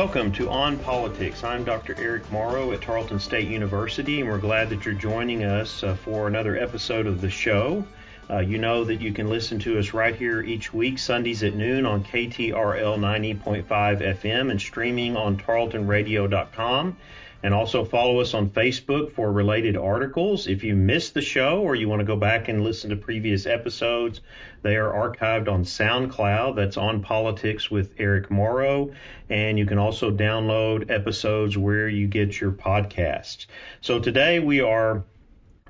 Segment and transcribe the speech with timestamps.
[0.00, 1.44] Welcome to On Politics.
[1.44, 1.94] I'm Dr.
[1.98, 6.26] Eric Morrow at Tarleton State University, and we're glad that you're joining us uh, for
[6.26, 7.84] another episode of the show.
[8.30, 11.54] Uh, you know that you can listen to us right here each week, Sundays at
[11.54, 12.96] noon on KTRL
[13.42, 16.96] 90.5 FM and streaming on tarletonradio.com.
[17.42, 20.46] And also follow us on Facebook for related articles.
[20.46, 23.46] If you missed the show or you want to go back and listen to previous
[23.46, 24.20] episodes,
[24.62, 26.56] they are archived on SoundCloud.
[26.56, 28.92] That's on Politics with Eric Morrow.
[29.30, 33.46] And you can also download episodes where you get your podcasts.
[33.80, 35.04] So today we are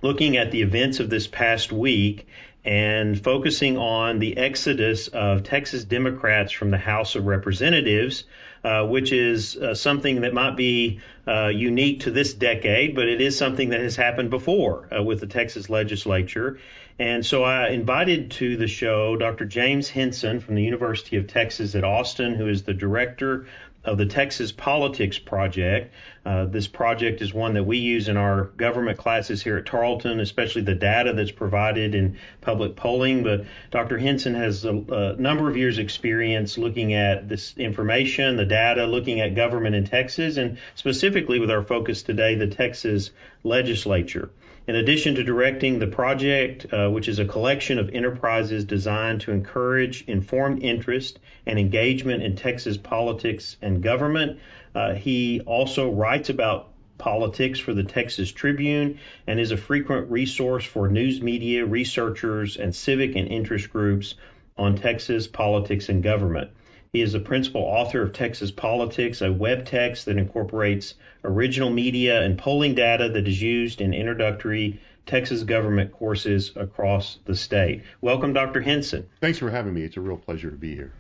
[0.02, 2.26] looking at the events of this past week
[2.64, 8.24] and focusing on the exodus of Texas Democrats from the House of Representatives,
[8.62, 13.20] uh, which is uh, something that might be uh, unique to this decade, but it
[13.20, 16.58] is something that has happened before uh, with the Texas legislature.
[16.98, 19.46] And so I invited to the show Dr.
[19.46, 23.46] James Henson from the University of Texas at Austin, who is the director
[23.84, 25.92] of the Texas Politics Project.
[26.24, 30.20] Uh, this project is one that we use in our government classes here at Tarleton,
[30.20, 33.22] especially the data that's provided in public polling.
[33.22, 33.96] But Dr.
[33.96, 39.20] Henson has a, a number of years' experience looking at this information, the data, looking
[39.20, 43.10] at government in Texas, and specifically with our focus today, the Texas
[43.44, 44.30] legislature.
[44.66, 49.32] In addition to directing the project, uh, which is a collection of enterprises designed to
[49.32, 54.38] encourage informed interest and engagement in Texas politics and government,
[54.74, 60.64] uh, he also writes about politics for the Texas Tribune and is a frequent resource
[60.64, 64.14] for news media, researchers, and civic and interest groups
[64.58, 66.50] on Texas politics and government.
[66.92, 72.20] He is the principal author of Texas Politics, a web text that incorporates original media
[72.20, 77.82] and polling data that is used in introductory Texas government courses across the state.
[78.00, 78.60] Welcome, Dr.
[78.60, 79.06] Henson.
[79.20, 79.82] Thanks for having me.
[79.82, 80.92] It's a real pleasure to be here.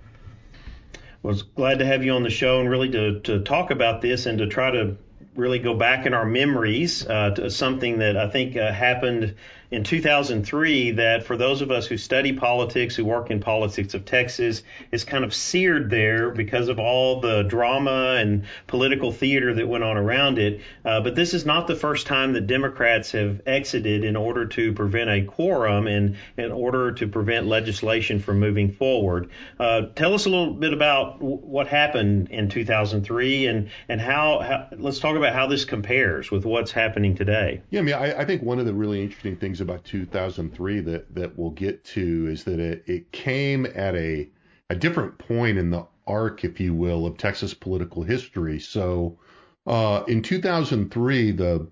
[1.22, 4.00] Well, was glad to have you on the show and really to, to talk about
[4.00, 4.96] this and to try to
[5.34, 9.34] really go back in our memories uh, to something that I think uh, happened
[9.70, 14.04] in 2003 that for those of us who study politics, who work in politics of
[14.04, 19.68] Texas, is kind of seared there because of all the drama and political theater that
[19.68, 20.60] went on around it.
[20.84, 24.72] Uh, but this is not the first time that Democrats have exited in order to
[24.72, 29.30] prevent a quorum and in order to prevent legislation from moving forward.
[29.58, 34.40] Uh, tell us a little bit about w- what happened in 2003 and and how,
[34.40, 37.60] how, let's talk about how this compares with what's happening today.
[37.70, 41.14] Yeah, I mean, I, I think one of the really interesting things about 2003 that
[41.14, 44.28] that we'll get to is that it, it came at a
[44.68, 48.60] a different point in the arc, if you will, of Texas political history.
[48.60, 49.18] So
[49.66, 51.68] uh, in 2003, the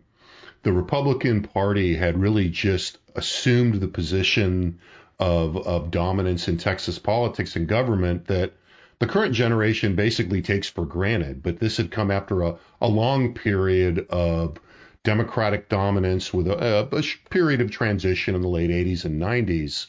[0.63, 4.79] the Republican Party had really just assumed the position
[5.19, 8.53] of of dominance in Texas politics and government that
[8.99, 11.43] the current generation basically takes for granted.
[11.43, 14.59] But this had come after a, a long period of
[15.05, 19.87] Democratic dominance with a, a, period of transition in the late 80s and 90s.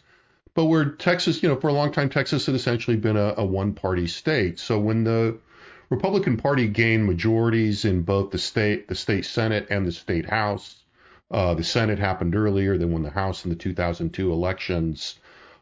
[0.54, 3.46] But where Texas, you know, for a long time, Texas had essentially been a, a
[3.46, 4.60] one party state.
[4.60, 5.38] So when the
[5.90, 10.76] Republican Party gained majorities in both the state, the state Senate and the state House,
[11.32, 15.16] uh, the Senate happened earlier than when the House in the 2002 elections.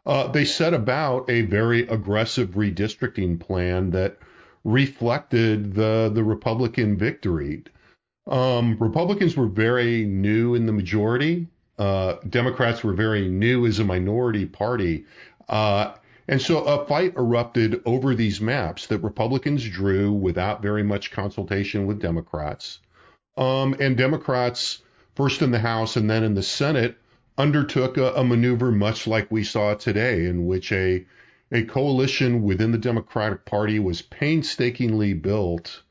[0.05, 4.17] Uh, they set about a very aggressive redistricting plan that
[4.63, 7.63] reflected the the Republican victory.
[8.27, 11.47] Um, Republicans were very new in the majority.
[11.77, 15.05] Uh, Democrats were very new as a minority party.
[15.47, 15.93] Uh,
[16.27, 21.87] and so a fight erupted over these maps that Republicans drew without very much consultation
[21.87, 22.79] with Democrats.
[23.37, 24.81] Um, and Democrats,
[25.15, 26.97] first in the House and then in the Senate,
[27.37, 31.05] undertook a, a maneuver much like we saw today, in which a
[31.49, 35.81] a coalition within the Democratic Party was painstakingly built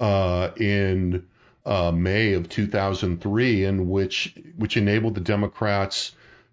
[0.00, 1.24] uh, in
[1.66, 6.12] uh, May of 2003, in which which enabled the Democrats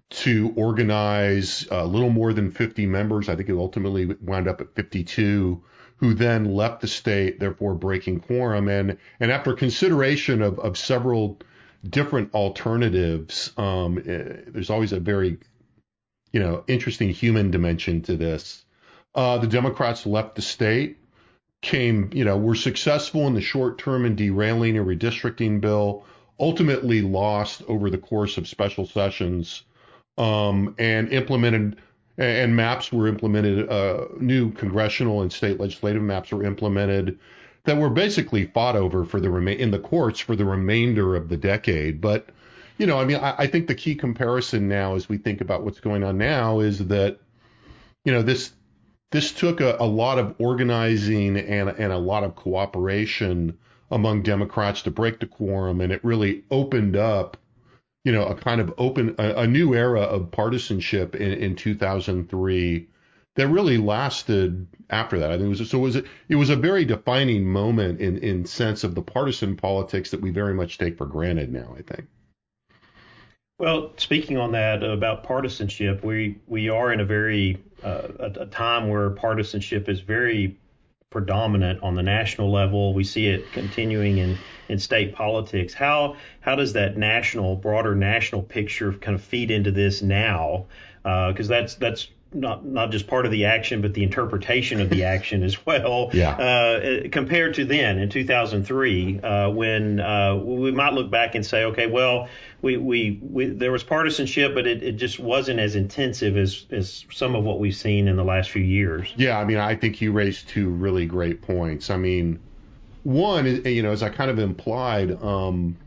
[0.09, 3.29] to organize a little more than 50 members.
[3.29, 5.63] I think it ultimately wound up at 52,
[5.97, 8.67] who then left the state, therefore breaking quorum.
[8.67, 11.39] And and after consideration of, of several
[11.87, 15.37] different alternatives, um, eh, there's always a very
[16.31, 18.65] you know interesting human dimension to this.
[19.15, 20.97] Uh, the Democrats left the state
[21.63, 26.05] came, you know, were successful in the short term in derailing a redistricting bill,
[26.39, 29.63] ultimately lost over the course of special sessions,
[30.17, 31.77] um, and implemented
[32.19, 33.67] and maps were implemented.
[33.69, 37.17] Uh, new congressional and state legislative maps were implemented
[37.63, 41.29] that were basically fought over for the remain in the courts for the remainder of
[41.29, 42.01] the decade.
[42.01, 42.27] But
[42.77, 45.63] you know, I mean, I, I think the key comparison now, as we think about
[45.63, 47.19] what's going on now, is that
[48.03, 48.51] you know this
[49.13, 53.55] this took a, a lot of organizing and and a lot of cooperation
[53.91, 57.37] among Democrats to break the quorum, and it really opened up,
[58.03, 62.87] you know, a kind of open a, a new era of partisanship in, in 2003
[63.35, 65.29] that really lasted after that.
[65.29, 68.45] I think it was so it was it was a very defining moment in in
[68.45, 71.75] sense of the partisan politics that we very much take for granted now.
[71.77, 72.07] I think.
[73.59, 78.45] Well, speaking on that about partisanship, we we are in a very uh, a, a
[78.47, 80.57] time where partisanship is very
[81.13, 82.93] predominant on the national level.
[82.93, 85.73] We see it continuing in, in state politics.
[85.73, 90.65] How how does that national, broader national picture kind of feed into this now?
[91.03, 94.89] Because uh, that's that's not not just part of the action, but the interpretation of
[94.89, 96.09] the action as well.
[96.13, 96.31] Yeah.
[96.31, 101.65] Uh, compared to then in 2003, uh, when uh, we might look back and say,
[101.65, 102.29] okay, well,
[102.61, 107.05] we, we, we there was partisanship, but it, it just wasn't as intensive as as
[107.11, 109.11] some of what we've seen in the last few years.
[109.15, 111.89] Yeah, I mean, I think you raised two really great points.
[111.89, 112.39] I mean,
[113.03, 115.77] one, you know, as I kind of implied, um,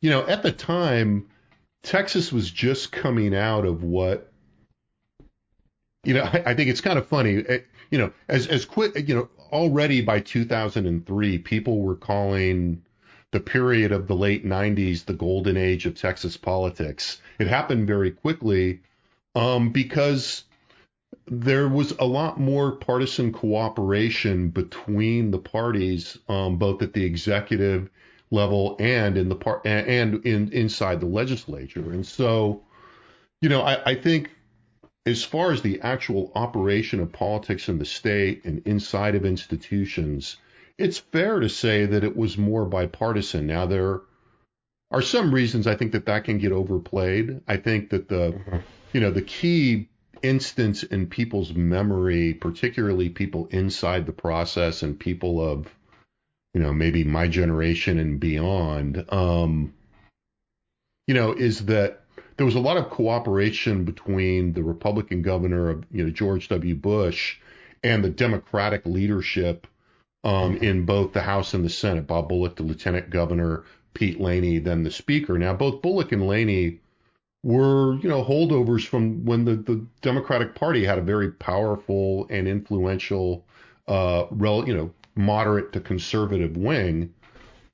[0.00, 1.26] you know, at the time,
[1.82, 4.30] Texas was just coming out of what
[6.06, 7.44] you know, I, I, think it's kind of funny.
[7.46, 7.58] Eh,
[7.90, 12.82] you know, as as quick, you know, already by 2003, people were calling
[13.32, 17.20] the period of the late 90s the golden age of Texas politics.
[17.38, 18.80] It happened very quickly
[19.34, 20.44] um, because
[21.26, 27.90] there was a lot more partisan cooperation between the parties, um, both at the executive
[28.30, 31.92] level and in the part and in inside the legislature.
[31.92, 32.62] And so,
[33.40, 34.30] you know, I, I think
[35.06, 40.36] as far as the actual operation of politics in the state and inside of institutions,
[40.76, 43.46] it's fair to say that it was more bipartisan.
[43.46, 44.00] Now, there
[44.90, 47.40] are some reasons I think that that can get overplayed.
[47.46, 48.56] I think that the, mm-hmm.
[48.92, 49.88] you know, the key
[50.22, 55.68] instance in people's memory, particularly people inside the process and people of,
[56.52, 59.72] you know, maybe my generation and beyond, um,
[61.06, 62.05] you know, is that
[62.36, 66.74] there was a lot of cooperation between the Republican governor of you know George W.
[66.74, 67.38] Bush
[67.82, 69.66] and the Democratic leadership
[70.24, 72.06] um, in both the House and the Senate.
[72.06, 75.38] Bob Bullock, the lieutenant governor, Pete Laney, then the speaker.
[75.38, 76.80] Now both Bullock and Laney
[77.42, 82.48] were you know holdovers from when the, the Democratic Party had a very powerful and
[82.48, 83.44] influential,
[83.88, 87.14] uh, rel, you know, moderate to conservative wing.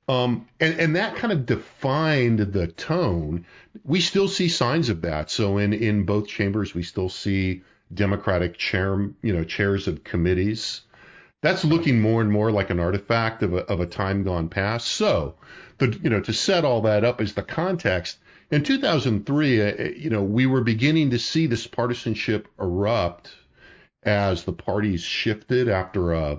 [0.08, 3.46] Um, and, and that kind of defined the tone.
[3.84, 5.30] We still see signs of that.
[5.30, 7.62] So in, in both chambers, we still see
[7.94, 10.82] Democratic chair, you know, chairs of committees.
[11.40, 14.88] That's looking more and more like an artifact of a, of a time gone past.
[14.88, 15.34] So,
[15.78, 18.18] the, you know, to set all that up as the context,
[18.50, 23.34] in 2003, uh, you know, we were beginning to see this partisanship erupt
[24.02, 26.38] as the parties shifted after a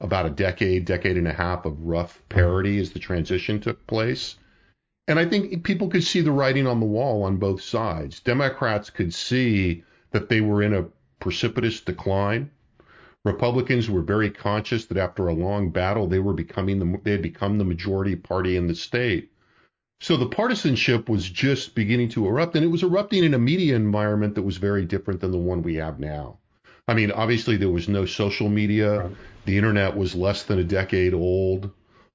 [0.00, 4.36] about a decade, decade and a half of rough parity as the transition took place.
[5.08, 8.20] And I think people could see the writing on the wall on both sides.
[8.20, 10.86] Democrats could see that they were in a
[11.18, 12.50] precipitous decline.
[13.24, 17.22] Republicans were very conscious that after a long battle, they were becoming the, they had
[17.22, 19.32] become the majority party in the state.
[20.00, 23.74] So the partisanship was just beginning to erupt, and it was erupting in a media
[23.74, 26.38] environment that was very different than the one we have now.
[26.88, 29.02] I mean, obviously there was no social media.
[29.02, 29.16] Right.
[29.44, 31.70] The internet was less than a decade old.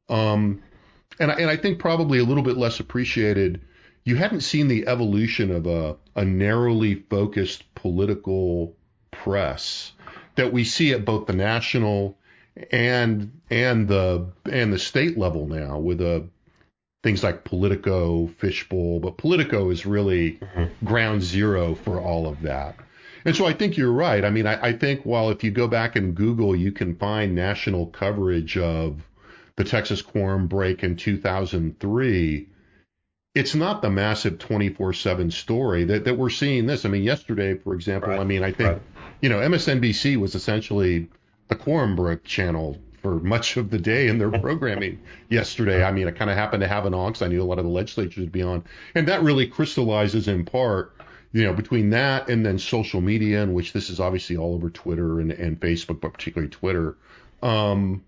[0.10, 0.62] Um,
[1.20, 3.62] and, I, and I think probably a little bit less appreciated.
[4.04, 8.76] You hadn't seen the evolution of a, a narrowly focused political
[9.12, 9.94] press
[10.36, 12.18] that we see at both the national
[12.72, 16.22] and and the and the state level now with a uh,
[17.04, 20.86] things like Politico, Fishbowl, but Politico is really mm-hmm.
[20.86, 22.78] ground zero for all of that.
[23.26, 24.24] And so I think you're right.
[24.24, 27.36] I mean, I, I think while if you go back and Google, you can find
[27.36, 29.02] national coverage of
[29.56, 32.50] the Texas quorum break in 2003.
[33.36, 36.86] It's not the massive 24/7 story that, that we're seeing this.
[36.86, 38.20] I mean, yesterday, for example, right.
[38.20, 38.82] I mean, I think right.
[39.22, 41.08] you know MSNBC was essentially
[41.48, 45.00] the quorum break channel for much of the day in their programming
[45.30, 45.84] yesterday.
[45.84, 47.58] I mean, I kind of happened to have an on because I knew a lot
[47.58, 48.64] of the legislatures would be on,
[48.94, 50.94] and that really crystallizes in part
[51.34, 54.70] you know, between that and then social media, in which this is obviously all over
[54.70, 56.96] Twitter and, and Facebook, but particularly Twitter,
[57.42, 58.04] um,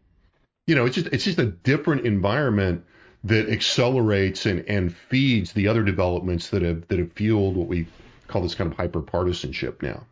[0.67, 2.85] you know, it's just it's just a different environment
[3.25, 7.87] that accelerates and, and feeds the other developments that have that have fueled what we
[8.27, 10.05] call this kind of hyper partisanship now.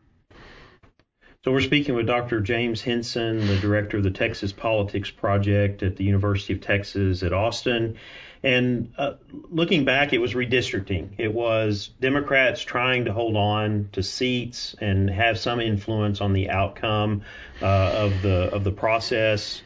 [1.43, 2.39] So we're speaking with Dr.
[2.39, 7.33] James Henson, the director of the Texas Politics Project at the University of Texas at
[7.33, 7.97] Austin.
[8.43, 11.11] And uh, looking back, it was redistricting.
[11.17, 16.49] It was Democrats trying to hold on to seats and have some influence on the
[16.49, 17.23] outcome
[17.61, 19.61] uh, of the of the process,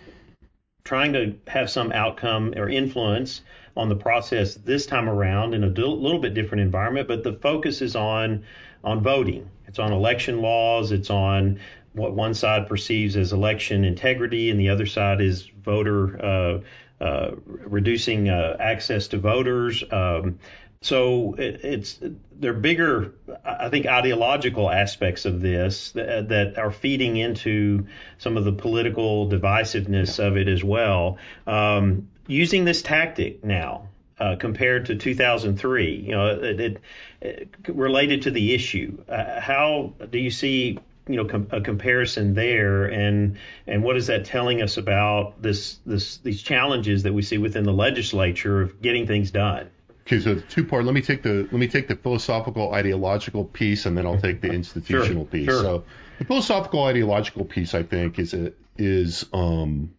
[0.83, 3.41] trying to have some outcome or influence
[3.75, 7.07] on the process this time around in a little bit different environment.
[7.07, 8.43] But the focus is on
[8.83, 9.49] on voting.
[9.67, 10.91] It's on election laws.
[10.91, 11.59] It's on
[11.93, 16.23] what one side perceives as election integrity, and the other side is voter.
[16.23, 16.59] Uh,
[16.99, 19.83] reducing uh, access to voters.
[19.91, 20.39] Um,
[20.81, 21.99] so it, it's
[22.31, 23.13] there are bigger,
[23.43, 27.87] I think, ideological aspects of this that, that, are feeding into
[28.19, 31.17] some of the political divisiveness of it as well.
[31.45, 33.89] Um, using this tactic now.
[34.19, 36.81] Uh, compared to 2003, you know, it, it,
[37.21, 38.97] it related to the issue.
[39.07, 42.85] Uh, how do you see you know com- a comparison there.
[42.85, 47.37] And and what is that telling us about this this these challenges that we see
[47.37, 49.69] within the legislature of getting things done?
[50.01, 53.85] Okay so two part let me take the let me take the philosophical ideological piece
[53.85, 55.45] and then I'll take the institutional sure, piece.
[55.45, 55.61] Sure.
[55.61, 55.83] so
[56.19, 59.91] the philosophical ideological piece I think is a, is um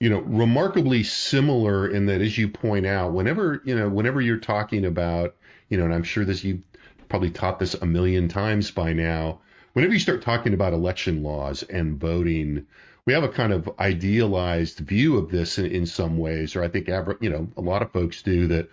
[0.00, 4.38] you know remarkably similar in that as you point out whenever you know whenever you're
[4.38, 5.34] talking about
[5.68, 6.62] you know and I'm sure this you
[7.08, 9.40] probably taught this a million times by now.
[9.72, 12.66] Whenever you start talking about election laws and voting,
[13.06, 16.68] we have a kind of idealized view of this in, in some ways, or I
[16.68, 18.68] think you know a lot of folks do that.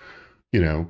[0.52, 0.88] You know,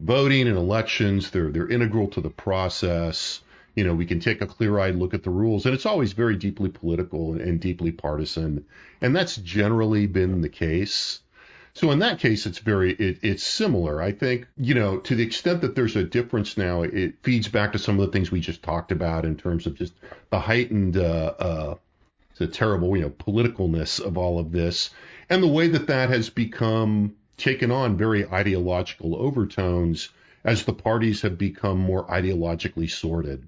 [0.00, 3.40] voting and elections they're they're integral to the process.
[3.74, 6.36] You know, we can take a clear-eyed look at the rules, and it's always very
[6.36, 8.64] deeply political and, and deeply partisan,
[9.00, 11.20] and that's generally been the case.
[11.78, 14.02] So in that case, it's very it, it's similar.
[14.02, 17.70] I think you know to the extent that there's a difference now, it feeds back
[17.70, 19.92] to some of the things we just talked about in terms of just
[20.30, 21.74] the heightened, uh, uh,
[22.36, 24.90] the terrible you know politicalness of all of this,
[25.30, 30.08] and the way that that has become taken on very ideological overtones
[30.42, 33.46] as the parties have become more ideologically sorted.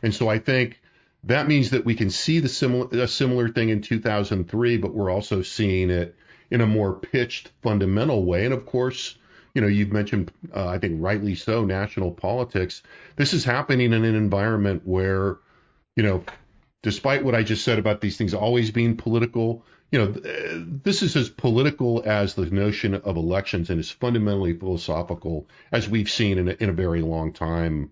[0.00, 0.80] And so I think
[1.24, 5.10] that means that we can see the similar a similar thing in 2003, but we're
[5.10, 6.14] also seeing it
[6.50, 8.44] in a more pitched, fundamental way.
[8.44, 9.16] And of course,
[9.54, 12.82] you know, you've mentioned, uh, I think rightly so, national politics.
[13.16, 15.38] This is happening in an environment where,
[15.96, 16.24] you know,
[16.82, 20.06] despite what I just said about these things always being political, you know,
[20.82, 26.10] this is as political as the notion of elections and as fundamentally philosophical as we've
[26.10, 27.90] seen in a, in a very long time.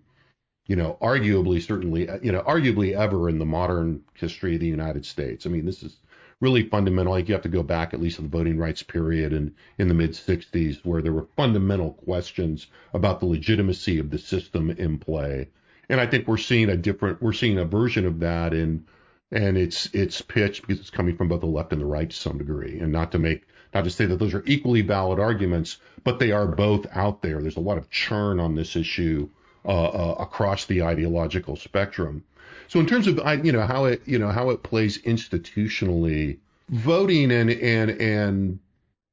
[0.66, 5.04] You know, arguably, certainly, you know, arguably ever in the modern history of the United
[5.04, 5.44] States.
[5.44, 5.97] I mean, this is
[6.42, 7.12] really fundamental.
[7.12, 9.88] Like you have to go back at least to the voting rights period and in
[9.88, 14.99] the mid 60s where there were fundamental questions about the legitimacy of the system in
[14.99, 15.49] play.
[15.88, 18.84] And I think we're seeing a different, we're seeing a version of that in,
[19.30, 22.16] and it's it's pitched because it's coming from both the left and the right to
[22.16, 22.78] some degree.
[22.80, 26.32] And not to make, not to say that those are equally valid arguments, but they
[26.32, 27.40] are both out there.
[27.40, 29.28] There's a lot of churn on this issue
[29.64, 32.25] uh, uh, across the ideological spectrum.
[32.68, 37.30] So in terms of you know how it you know how it plays institutionally, voting
[37.30, 38.59] and and and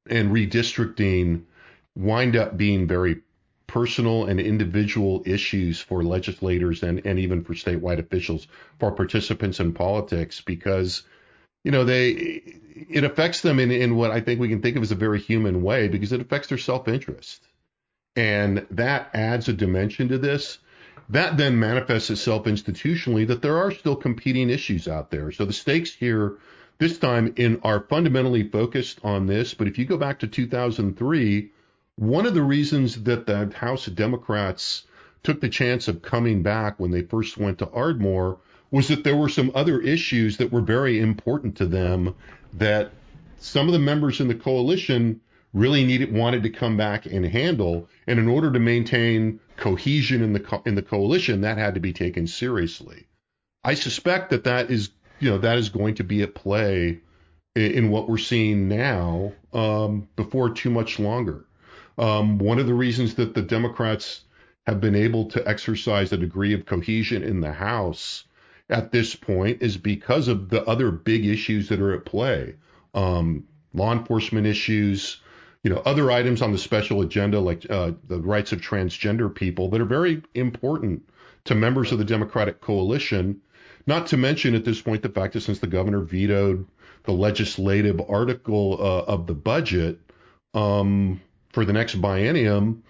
[0.08, 1.42] and redistricting
[1.96, 3.20] wind up being very
[3.66, 8.48] personal and individual issues for legislators and, and even for statewide officials,
[8.80, 11.04] for participants in politics, because,
[11.62, 12.10] you know, they
[12.88, 15.20] it affects them in, in what I think we can think of as a very
[15.20, 17.46] human way because it affects their self interest.
[18.16, 20.58] And that adds a dimension to this
[21.10, 25.32] that then manifests itself institutionally that there are still competing issues out there.
[25.32, 26.38] So the stakes here
[26.78, 29.52] this time in are fundamentally focused on this.
[29.52, 31.50] But if you go back to 2003,
[31.96, 34.84] one of the reasons that the House Democrats
[35.22, 38.38] took the chance of coming back when they first went to Ardmore
[38.70, 42.14] was that there were some other issues that were very important to them
[42.54, 42.92] that
[43.40, 45.20] some of the members in the coalition
[45.52, 47.88] really needed wanted to come back and handle.
[48.06, 51.80] And in order to maintain cohesion in the co- in the coalition, that had to
[51.80, 53.06] be taken seriously.
[53.64, 57.00] I suspect that that is you know that is going to be at play
[57.54, 61.44] in, in what we're seeing now um, before too much longer.
[61.98, 64.22] Um, one of the reasons that the Democrats
[64.66, 68.24] have been able to exercise a degree of cohesion in the House
[68.68, 72.54] at this point is because of the other big issues that are at play.
[72.94, 75.20] Um, law enforcement issues,
[75.62, 79.68] you know, other items on the special agenda, like uh, the rights of transgender people,
[79.70, 81.02] that are very important
[81.44, 83.40] to members of the Democratic coalition.
[83.86, 86.66] Not to mention at this point the fact that since the governor vetoed
[87.04, 89.98] the legislative article uh, of the budget
[90.54, 91.20] um,
[91.52, 92.80] for the next biennium,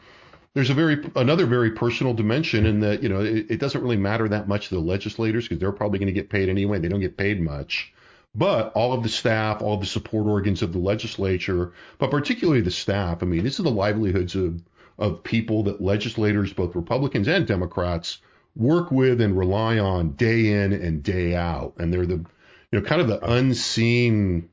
[0.54, 3.96] there's a very another very personal dimension in that you know it, it doesn't really
[3.96, 6.78] matter that much to the legislators because they're probably going to get paid anyway.
[6.78, 7.92] They don't get paid much.
[8.34, 12.60] But all of the staff, all of the support organs of the legislature, but particularly
[12.60, 13.22] the staff.
[13.22, 14.62] I mean, this is the livelihoods of
[15.00, 18.18] of people that legislators, both Republicans and Democrats,
[18.54, 21.74] work with and rely on day in and day out.
[21.78, 22.22] And they're the,
[22.70, 24.50] you know, kind of the unseen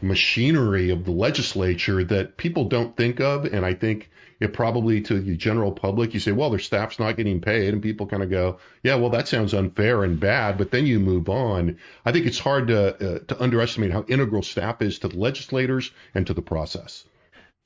[0.00, 3.44] machinery of the legislature that people don't think of.
[3.44, 4.10] And I think
[4.44, 7.72] it probably to the general public, you say, well, their staff's not getting paid.
[7.72, 10.58] And people kind of go, yeah, well, that sounds unfair and bad.
[10.58, 11.78] But then you move on.
[12.04, 15.90] I think it's hard to, uh, to underestimate how integral staff is to the legislators
[16.14, 17.04] and to the process.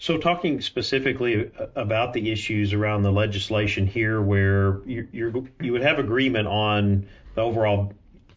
[0.00, 5.08] So, talking specifically about the issues around the legislation here, where you
[5.60, 7.92] you would have agreement on the overall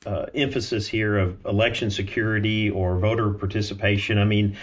[0.05, 4.17] uh, emphasis here of election security or voter participation.
[4.17, 4.57] I mean,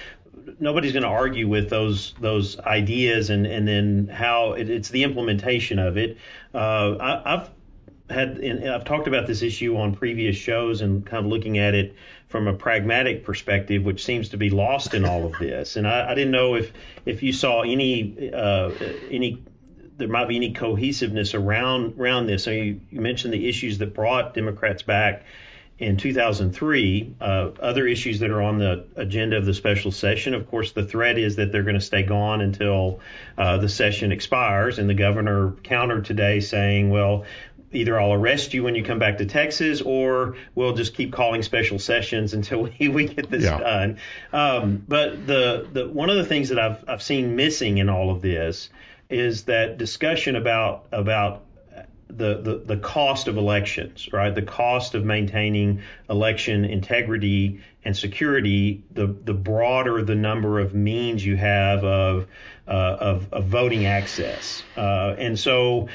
[0.58, 5.04] nobody's going to argue with those those ideas, and and then how it, it's the
[5.04, 6.18] implementation of it.
[6.54, 7.50] Uh, I, have
[8.10, 11.74] had and I've talked about this issue on previous shows and kind of looking at
[11.74, 11.94] it
[12.28, 15.76] from a pragmatic perspective, which seems to be lost in all of this.
[15.76, 16.72] And I, I didn't know if
[17.04, 18.70] if you saw any uh,
[19.10, 19.42] any
[19.96, 22.44] there might be any cohesiveness around around this.
[22.44, 25.24] So you, you mentioned the issues that brought Democrats back
[25.78, 27.14] in 2003.
[27.20, 30.84] Uh, other issues that are on the agenda of the special session, of course, the
[30.84, 33.00] threat is that they're going to stay gone until
[33.36, 34.78] uh, the session expires.
[34.78, 37.24] And the governor countered today saying, well,
[37.72, 41.42] either I'll arrest you when you come back to Texas, or we'll just keep calling
[41.42, 43.58] special sessions until we, we get this yeah.
[43.58, 43.98] done.
[44.32, 48.10] Um, but the, the one of the things that I've I've seen missing in all
[48.10, 48.70] of this
[49.10, 51.42] is that discussion about about
[52.08, 54.34] the, the, the cost of elections, right?
[54.34, 61.24] The cost of maintaining election integrity and security, the, the broader the number of means
[61.24, 62.26] you have of,
[62.66, 64.62] uh, of, of voting access.
[64.76, 65.88] Uh, and so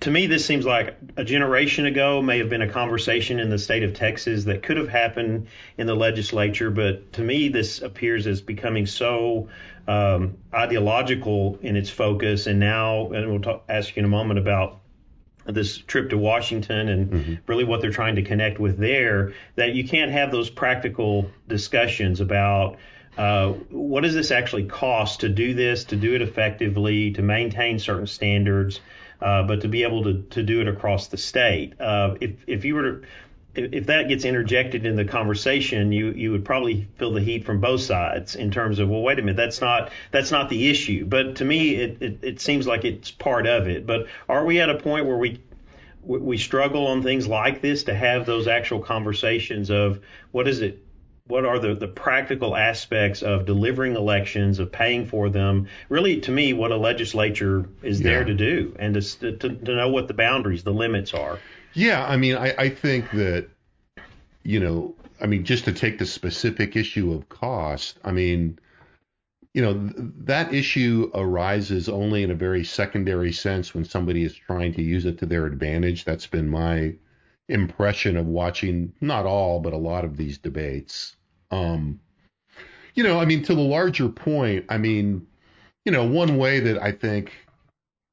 [0.00, 3.58] to me, this seems like a generation ago may have been a conversation in the
[3.58, 8.26] state of Texas that could have happened in the legislature, but to me, this appears
[8.26, 9.48] as becoming so
[9.88, 12.46] um, ideological in its focus.
[12.46, 14.80] And now, and we'll talk, ask you in a moment about
[15.48, 17.34] this trip to Washington and mm-hmm.
[17.46, 22.20] really what they're trying to connect with there, that you can't have those practical discussions
[22.20, 22.76] about.
[23.16, 27.78] Uh, what does this actually cost to do this, to do it effectively, to maintain
[27.78, 28.80] certain standards?
[29.20, 31.80] uh, but to be able to, to do it across the state.
[31.80, 33.02] Uh, if, if you were to,
[33.58, 37.60] if that gets interjected in the conversation, you you would probably feel the heat from
[37.60, 41.04] both sides in terms of well, wait a minute, that's not that's not the issue.
[41.04, 43.86] But to me, it it, it seems like it's part of it.
[43.86, 45.40] But are we at a point where we
[46.02, 50.82] we struggle on things like this to have those actual conversations of what is it
[51.28, 55.68] what are the, the practical aspects of delivering elections, of paying for them?
[55.90, 58.04] Really, to me, what a legislature is yeah.
[58.04, 61.38] there to do and to, to, to know what the boundaries, the limits are.
[61.78, 63.46] Yeah, I mean, I, I think that,
[64.42, 68.58] you know, I mean, just to take the specific issue of cost, I mean,
[69.54, 74.34] you know, th- that issue arises only in a very secondary sense when somebody is
[74.34, 76.04] trying to use it to their advantage.
[76.04, 76.96] That's been my
[77.48, 81.14] impression of watching not all, but a lot of these debates.
[81.52, 82.00] Um,
[82.96, 85.24] you know, I mean, to the larger point, I mean,
[85.84, 87.30] you know, one way that I think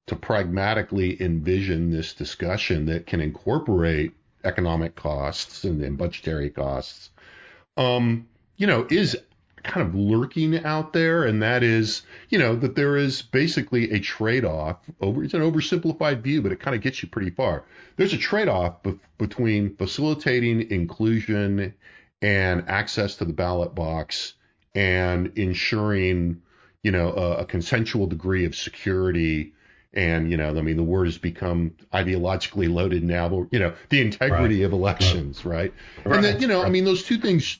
[0.07, 4.13] to pragmatically envision this discussion that can incorporate
[4.43, 7.09] economic costs and, and budgetary costs,
[7.77, 9.17] um, you know, is
[9.63, 13.99] kind of lurking out there, and that is, you know, that there is basically a
[13.99, 14.77] trade-off.
[15.01, 17.63] Over it's an oversimplified view, but it kind of gets you pretty far.
[17.97, 21.73] There's a trade-off be- between facilitating inclusion
[22.21, 24.33] and access to the ballot box
[24.75, 26.43] and ensuring,
[26.83, 29.53] you know, a, a consensual degree of security
[29.95, 33.73] and you know i mean the word has become ideologically loaded now but you know
[33.89, 34.65] the integrity right.
[34.65, 36.15] of elections right, right.
[36.15, 36.67] and that you know right.
[36.67, 37.59] i mean those two things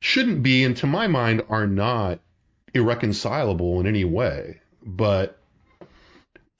[0.00, 2.20] shouldn't be and to my mind are not
[2.74, 5.38] irreconcilable in any way but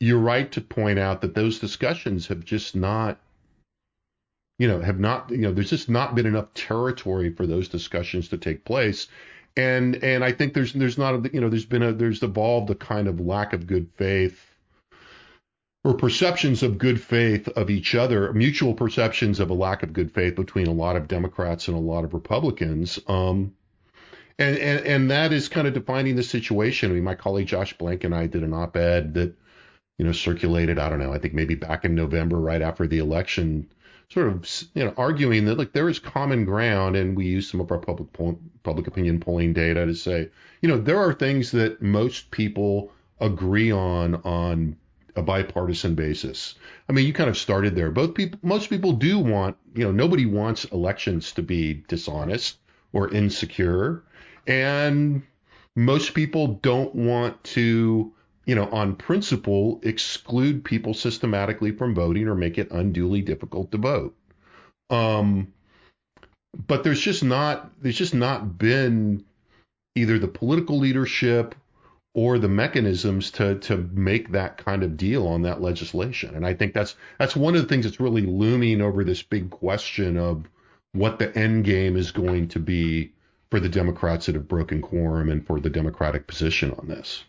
[0.01, 3.19] you're right to point out that those discussions have just not
[4.59, 8.29] you know, have not, you know, there's just not been enough territory for those discussions
[8.29, 9.07] to take place.
[9.57, 12.71] And and I think there's there's not a, you know there's been a there's evolved
[12.71, 14.48] a kind of lack of good faith
[15.89, 20.13] or perceptions of good faith of each other, mutual perceptions of a lack of good
[20.13, 22.99] faith between a lot of Democrats and a lot of Republicans.
[23.09, 23.55] Um,
[24.39, 26.91] and, and, and that is kind of defining the situation.
[26.91, 29.35] I mean, my colleague Josh Blank and I did an op-ed that,
[29.97, 32.99] you know, circulated, I don't know, I think maybe back in November, right after the
[32.99, 33.67] election,
[34.11, 37.61] sort of you know arguing that like there is common ground, and we use some
[37.61, 40.31] of our public po- public opinion polling data to say
[40.63, 44.77] you know there are things that most people agree on on
[45.19, 46.55] a bipartisan basis.
[46.89, 47.91] I mean, you kind of started there.
[47.91, 52.59] Both people, most people do want, you know, nobody wants elections to be dishonest
[52.93, 54.05] or insecure,
[54.47, 55.23] and
[55.77, 58.13] most people don't want to,
[58.47, 63.79] you know, on principle, exclude people systematically from voting or make it unduly difficult to
[63.79, 64.17] vote.
[64.91, 65.53] Um,
[66.67, 69.25] but there's just not there's just not been
[69.95, 71.55] either the political leadership
[72.15, 76.35] or the mechanisms to to make that kind of deal on that legislation.
[76.35, 79.51] And I think that's that's one of the things that's really looming over this big
[79.51, 80.49] question of
[80.93, 83.13] what the end game is going to be
[83.51, 87.25] for the Democrats that have broken quorum and for the Democratic position on this.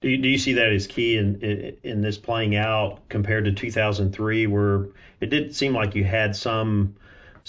[0.00, 3.44] Do you, do you see that as key in, in, in this playing out compared
[3.44, 4.86] to 2003, where
[5.20, 6.96] it did seem like you had some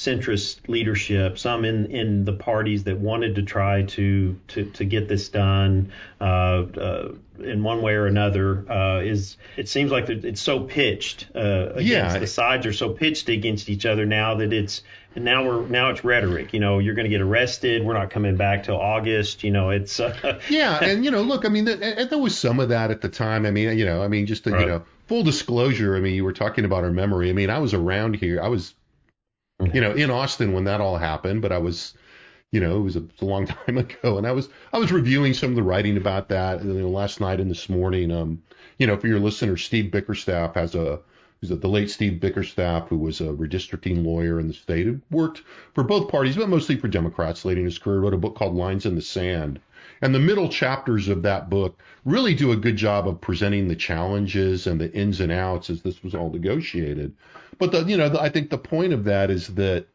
[0.01, 5.07] centrist leadership, some in, in the parties that wanted to try to to, to get
[5.07, 8.65] this done uh, uh, in one way or another.
[8.69, 12.17] Uh, is it seems like it's so pitched uh, against yeah.
[12.17, 14.81] the sides are so pitched against each other now that it's
[15.13, 16.51] and now we're now it's rhetoric.
[16.51, 17.85] You know, you're going to get arrested.
[17.85, 19.43] We're not coming back till August.
[19.43, 22.59] You know, it's uh, yeah, and you know, look, I mean, and there was some
[22.59, 23.45] of that at the time.
[23.45, 24.61] I mean, you know, I mean, just to, right.
[24.61, 25.95] you know, full disclosure.
[25.95, 27.29] I mean, you were talking about our memory.
[27.29, 28.41] I mean, I was around here.
[28.41, 28.73] I was
[29.73, 31.93] you know, in Austin when that all happened, but I was,
[32.51, 35.33] you know, it was a, a long time ago, and I was I was reviewing
[35.33, 38.11] some of the writing about that you know, last night and this morning.
[38.11, 38.41] Um,
[38.77, 40.99] you know, for your listeners, Steve Bickerstaff has a
[41.41, 45.41] who's the late Steve Bickerstaff, who was a redistricting lawyer in the state, who worked
[45.73, 48.55] for both parties, but mostly for Democrats late in his career, wrote a book called
[48.55, 49.59] Lines in the Sand.
[50.01, 53.75] And the middle chapters of that book really do a good job of presenting the
[53.75, 57.13] challenges and the ins and outs as this was all negotiated.
[57.59, 59.87] But the, you know, the, I think the point of that is that,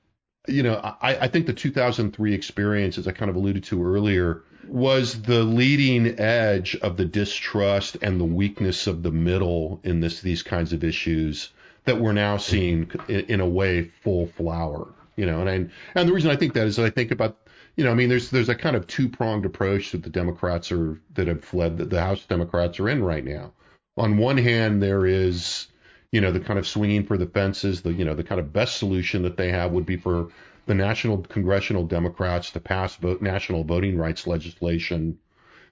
[0.47, 4.45] you know, I, I think the 2003 experience, as I kind of alluded to earlier,
[4.69, 10.21] was the leading edge of the distrust and the weakness of the middle in this
[10.21, 11.51] these kinds of issues
[11.85, 14.89] that we're now seeing in, a way full flower.
[15.17, 17.39] You know, and I, and the reason I think that is I think about
[17.77, 20.73] you know, I mean, there's there's a kind of two pronged approach that the Democrats
[20.73, 23.53] are that have fled that the House Democrats are in right now.
[23.97, 25.69] On one hand, there is
[26.13, 28.53] you know, the kind of swinging for the fences, the, you know, the kind of
[28.53, 30.29] best solution that they have would be for
[30.67, 35.19] the national congressional Democrats to pass vote, national voting rights legislation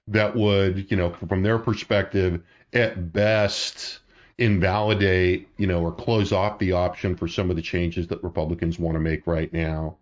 [0.07, 3.99] that would, you know, from their perspective, at best
[4.37, 8.77] invalidate, you know, or close off the option for some of the changes that Republicans
[8.77, 9.97] want to make right now.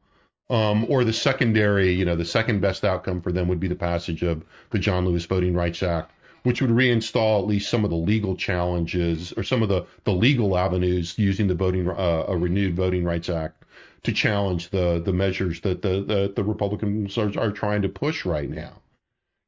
[0.53, 3.73] Um, or the secondary, you know, the second best outcome for them would be the
[3.73, 6.11] passage of the John Lewis Voting Rights Act,
[6.43, 10.11] which would reinstall at least some of the legal challenges or some of the, the
[10.11, 13.63] legal avenues using the voting uh, a renewed Voting Rights Act
[14.03, 18.25] to challenge the the measures that the the, the Republicans are, are trying to push
[18.25, 18.73] right now.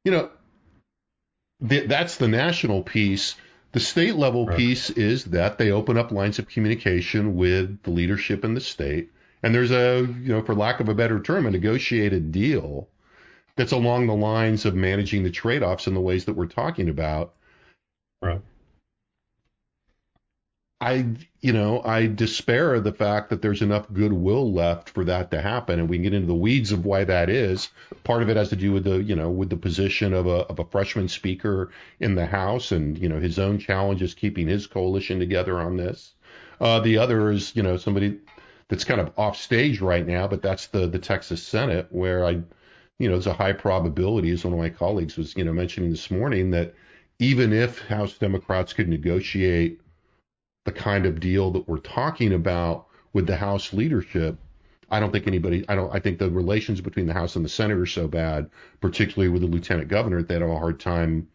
[0.04, 0.30] You know,
[1.66, 3.36] th- that's the national piece.
[3.72, 4.56] The state level right.
[4.56, 9.10] piece is that they open up lines of communication with the leadership in the state,
[9.42, 12.88] and there's a you know, for lack of a better term, a negotiated deal
[13.56, 17.34] that's along the lines of managing the trade-offs in the ways that we're talking about.
[18.20, 18.42] Right.
[20.78, 21.06] I,
[21.40, 25.40] you know, I despair of the fact that there's enough goodwill left for that to
[25.40, 27.70] happen, and we can get into the weeds of why that is.
[28.04, 30.40] Part of it has to do with the, you know, with the position of a
[30.48, 34.66] of a freshman speaker in the House, and you know, his own challenges keeping his
[34.66, 36.12] coalition together on this.
[36.60, 38.18] Uh, the other is, you know, somebody
[38.68, 42.42] that's kind of off stage right now, but that's the the Texas Senate, where I
[42.98, 45.90] you know, there's a high probability, as one of my colleagues was, you know, mentioning
[45.90, 46.74] this morning, that
[47.18, 49.80] even if House Democrats could negotiate
[50.64, 54.38] the kind of deal that we're talking about with the House leadership,
[54.90, 57.50] I don't think anybody, I don't, I think the relations between the House and the
[57.50, 58.50] Senate are so bad,
[58.80, 61.28] particularly with the Lieutenant Governor, that they have a hard time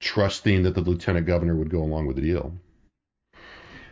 [0.00, 2.52] trusting that the Lieutenant Governor would go along with the deal.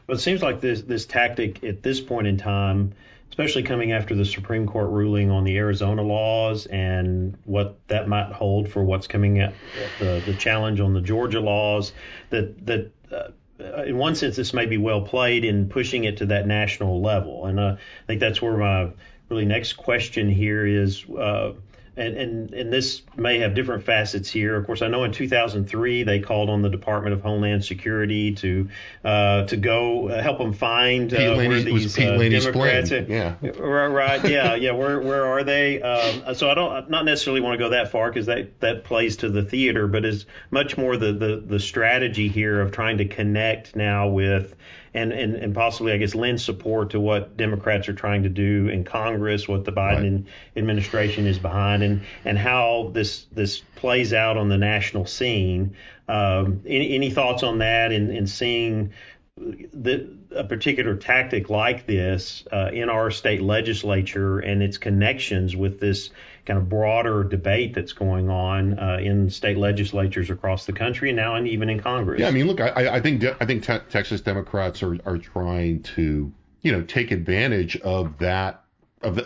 [0.06, 2.94] Well, it seems like this this tactic at this point in time
[3.32, 8.30] especially coming after the Supreme Court ruling on the Arizona laws and what that might
[8.30, 9.54] hold for what's coming at
[9.98, 11.94] the, the challenge on the Georgia laws.
[12.28, 16.26] That that uh, in one sense this may be well played in pushing it to
[16.26, 18.90] that national level, and uh, I think that's where my
[19.30, 21.04] really next question here is.
[21.08, 21.52] Uh,
[21.96, 24.56] and, and and this may have different facets here.
[24.56, 28.68] Of course, I know in 2003 they called on the Department of Homeland Security to
[29.04, 32.90] uh, to go uh, help them find uh, where these uh, Democrats.
[32.90, 33.34] Yeah.
[33.42, 33.88] Right.
[33.88, 34.22] Right.
[34.32, 34.54] Yeah.
[34.54, 34.72] Yeah.
[34.72, 35.82] Where where are they?
[35.82, 39.16] Um, so I don't not necessarily want to go that far because that that plays
[39.18, 43.04] to the theater, but is much more the, the the strategy here of trying to
[43.04, 44.54] connect now with
[44.94, 48.68] and, and, and possibly, I guess, lend support to what Democrats are trying to do
[48.68, 50.32] in Congress, what the Biden right.
[50.56, 55.76] administration is behind, and, and how this this plays out on the national scene.
[56.08, 58.92] Um, any, any thoughts on that and, and seeing
[59.36, 65.80] the, a particular tactic like this uh, in our state legislature and its connections with
[65.80, 66.10] this
[66.44, 71.16] kind of broader debate that's going on uh, in state legislatures across the country and
[71.16, 72.20] now and even in Congress.
[72.20, 75.82] Yeah, I mean, look, I, I think I think te- Texas Democrats are are trying
[75.82, 78.61] to you know take advantage of that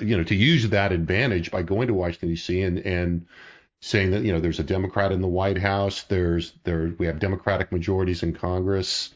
[0.00, 2.62] you know to use that advantage by going to Washington D.C.
[2.62, 3.26] and and
[3.80, 7.18] saying that you know there's a Democrat in the White House, there's there we have
[7.18, 9.12] Democratic majorities in Congress.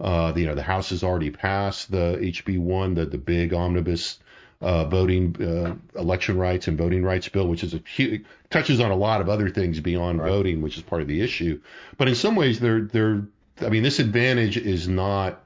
[0.00, 4.18] Uh, you know, the House has already passed the HB1, the the big omnibus
[4.60, 8.90] uh, voting uh, election rights and voting rights bill, which is a huge, touches on
[8.90, 10.28] a lot of other things beyond right.
[10.28, 11.60] voting, which is part of the issue.
[11.98, 13.22] But in some ways, they're they're
[13.60, 15.44] I mean, this advantage is not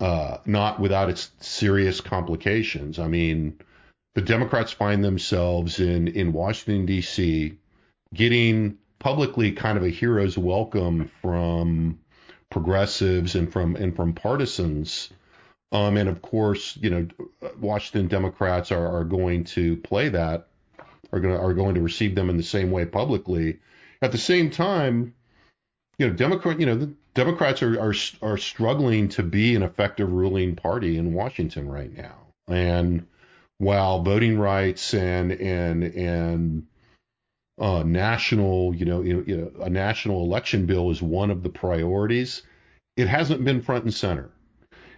[0.00, 2.98] uh, not without its serious complications.
[2.98, 3.58] I mean,
[4.14, 7.56] the Democrats find themselves in in Washington D.C.
[8.12, 11.98] getting publicly kind of a hero's welcome from
[12.50, 15.10] progressives and from and from partisans.
[15.72, 17.08] Um, and of course, you know,
[17.60, 20.46] Washington Democrats are, are going to play that,
[21.12, 23.58] are going to are going to receive them in the same way publicly.
[24.00, 25.14] At the same time,
[25.98, 30.10] you know, Democrat, you know, the Democrats are are are struggling to be an effective
[30.10, 32.16] ruling party in Washington right now.
[32.48, 33.06] And
[33.58, 36.66] while voting rights and and and
[37.58, 42.42] uh, national, you know, you know, a national election bill is one of the priorities.
[42.96, 44.30] It hasn't been front and center.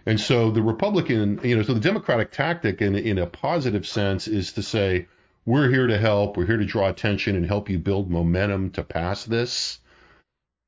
[0.07, 4.27] And so the Republican, you know, so the Democratic tactic in, in a positive sense
[4.27, 5.07] is to say,
[5.45, 8.83] we're here to help, we're here to draw attention and help you build momentum to
[8.83, 9.79] pass this.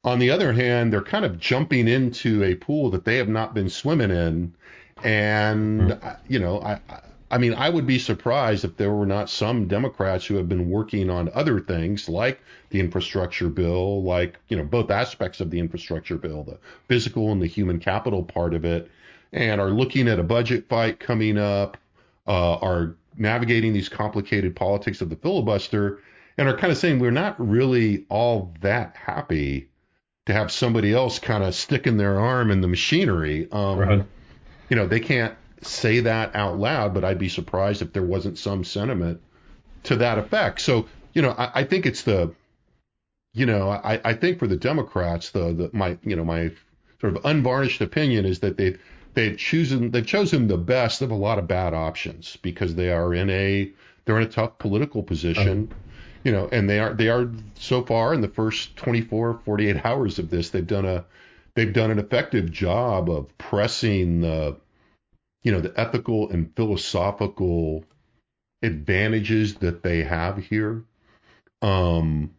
[0.06, 3.54] On the other hand, they're kind of jumping into a pool that they have not
[3.54, 4.56] been swimming in.
[5.04, 6.10] And, mm-hmm.
[6.32, 6.80] you know, I,
[7.30, 10.70] I mean, I would be surprised if there were not some Democrats who have been
[10.70, 15.60] working on other things like the infrastructure bill, like, you know, both aspects of the
[15.60, 16.58] infrastructure bill, the
[16.88, 18.90] physical and the human capital part of it,
[19.34, 21.78] and are looking at a budget fight coming up,
[22.26, 26.00] uh, are navigating these complicated politics of the filibuster,
[26.38, 29.70] and are kind of saying we're not really all that happy
[30.26, 33.48] to have somebody else kind of sticking their arm in the machinery.
[33.52, 34.06] Um, right.
[34.70, 38.38] You know, they can't say that out loud, but I'd be surprised if there wasn't
[38.38, 39.22] some sentiment
[39.84, 40.62] to that effect.
[40.62, 42.34] So, you know, I, I think it's the,
[43.34, 46.52] you know, I, I think for the Democrats, the, the my, you know, my
[47.02, 48.78] sort of unvarnished opinion is that they
[49.14, 53.14] they've chosen they've chosen the best of a lot of bad options because they are
[53.14, 53.72] in a
[54.06, 55.72] they're in a tough political position.
[56.24, 60.20] You know, and they are they are so far in the first 24, 48 hours
[60.20, 61.06] of this, they've done a
[61.56, 64.58] they've done an effective job of pressing the
[65.44, 67.84] you know, the ethical and philosophical
[68.62, 70.84] advantages that they have here.
[71.62, 72.32] Um,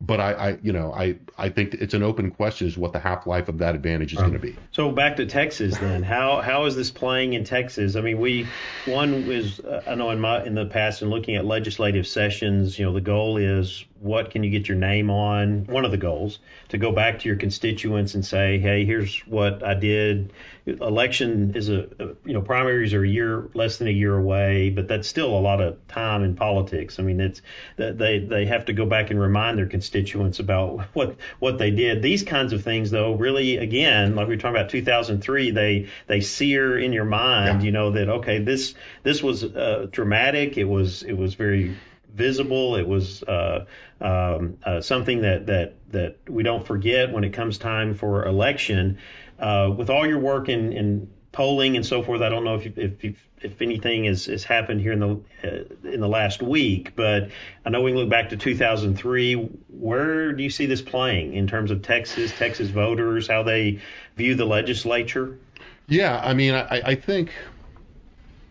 [0.00, 3.00] but I, I, you know, I, I think it's an open question is what the
[3.00, 4.56] half life of that advantage is um, going to be.
[4.70, 6.04] So back to Texas then.
[6.04, 7.96] How how is this playing in Texas?
[7.96, 8.46] I mean, we
[8.86, 12.78] one is uh, I know in my in the past in looking at legislative sessions,
[12.78, 15.64] you know, the goal is what can you get your name on?
[15.66, 19.64] One of the goals to go back to your constituents and say, hey, here's what
[19.64, 20.32] I did.
[20.66, 24.68] Election is a, a, you know primaries are a year less than a year away,
[24.68, 26.98] but that's still a lot of time in politics.
[26.98, 27.40] I mean, it's
[27.76, 32.02] they they have to go back and remind their constituents about what what they did.
[32.02, 36.20] These kinds of things, though, really again, like we were talking about 2003, they they
[36.20, 37.64] sear in your mind, yeah.
[37.64, 40.58] you know that okay, this this was uh, dramatic.
[40.58, 41.74] It was it was very
[42.14, 42.76] visible.
[42.76, 43.66] It was uh,
[44.00, 48.98] um, uh, something that that that we don't forget when it comes time for election.
[49.38, 52.76] Uh, with all your work in, in polling and so forth, I don't know if
[52.76, 57.30] if if anything has, has happened here in the uh, in the last week, but
[57.64, 59.34] I know we can look back to 2003.
[59.68, 63.80] Where do you see this playing in terms of Texas, Texas voters, how they
[64.16, 65.38] view the legislature?
[65.86, 67.32] Yeah, I mean, I, I think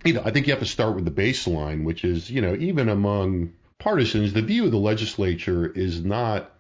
[0.08, 2.56] you know, I think you have to start with the baseline, which is, you know,
[2.56, 6.54] even among partisans, the view of the legislature is not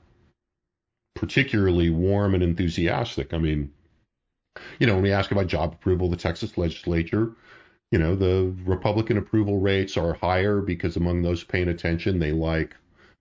[1.15, 3.33] particularly warm and enthusiastic.
[3.33, 3.71] I mean,
[4.79, 7.31] you know, when we ask about job approval, the Texas legislature,
[7.89, 12.75] you know, the Republican approval rates are higher because among those paying attention, they like,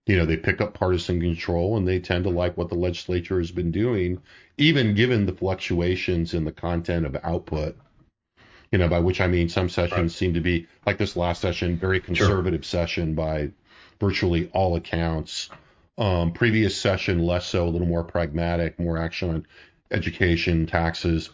[0.07, 3.39] you know, they pick up partisan control and they tend to like what the legislature
[3.39, 4.21] has been doing,
[4.59, 7.77] even given the fluctuations in the content of output
[8.77, 10.11] you know, by which I mean some sessions right.
[10.11, 12.81] seem to be like this last session, very conservative sure.
[12.83, 13.53] session by
[13.99, 15.49] virtually all accounts.
[15.97, 19.47] Um, previous session, less so, a little more pragmatic, more action on
[19.91, 21.31] education, taxes.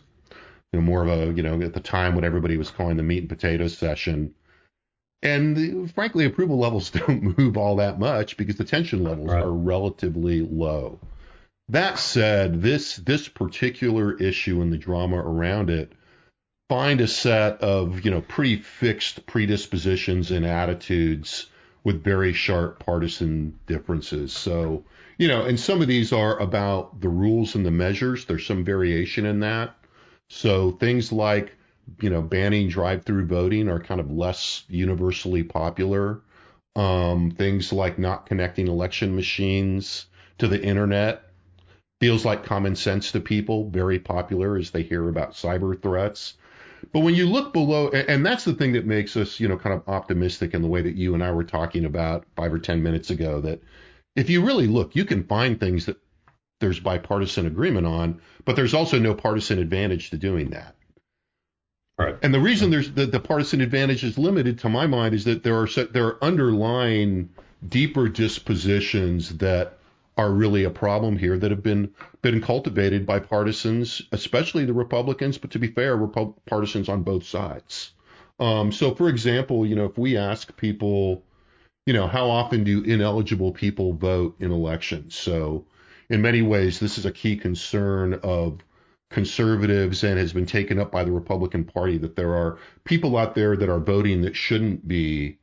[0.73, 3.03] you know, more of a, you know, at the time what everybody was calling the
[3.03, 4.37] meat and potatoes session.
[5.21, 9.43] And frankly, approval levels don't move all that much because the tension levels right.
[9.43, 11.01] are relatively low.
[11.71, 15.93] That said, this this particular issue and the drama around it
[16.73, 21.51] find a set of you know pretty fixed predispositions and attitudes
[21.85, 24.33] with very sharp partisan differences.
[24.33, 24.83] So
[25.19, 28.25] you know, and some of these are about the rules and the measures.
[28.25, 29.77] There's some variation in that.
[30.31, 31.55] So things like
[32.01, 36.23] you know banning drive-through voting are kind of less universally popular.
[36.75, 40.07] Um, things like not connecting election machines
[40.39, 41.25] to the internet
[42.01, 46.33] feels like common sense to people, very popular as they hear about cyber threats.
[46.93, 49.75] But when you look below, and that's the thing that makes us, you know, kind
[49.75, 52.83] of optimistic in the way that you and I were talking about five or 10
[52.83, 53.63] minutes ago, that
[54.17, 55.97] if you really look, you can find things that
[56.61, 60.75] there's bipartisan agreement on, but there's also no partisan advantage to doing that.
[61.99, 62.17] Right.
[62.23, 65.43] And the reason there's the, the partisan advantage is limited, to my mind, is that
[65.43, 67.31] there are there are underlying
[67.69, 69.79] deeper dispositions that
[70.17, 75.39] are really a problem here that have been been cultivated by partisans, especially the Republicans,
[75.39, 77.93] but to be fair, Repu- partisans on both sides.
[78.39, 81.25] Um, so, for example, you know, if we ask people,
[81.87, 85.15] you know, how often do ineligible people vote in elections?
[85.15, 85.67] So,
[86.11, 88.61] in many ways, this is a key concern of
[89.11, 93.35] conservatives and has been taken up by the Republican Party that there are people out
[93.35, 95.39] there that are voting that shouldn't be.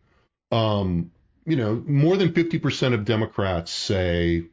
[0.51, 1.11] Um,
[1.45, 4.45] you know, more than 50% of Democrats say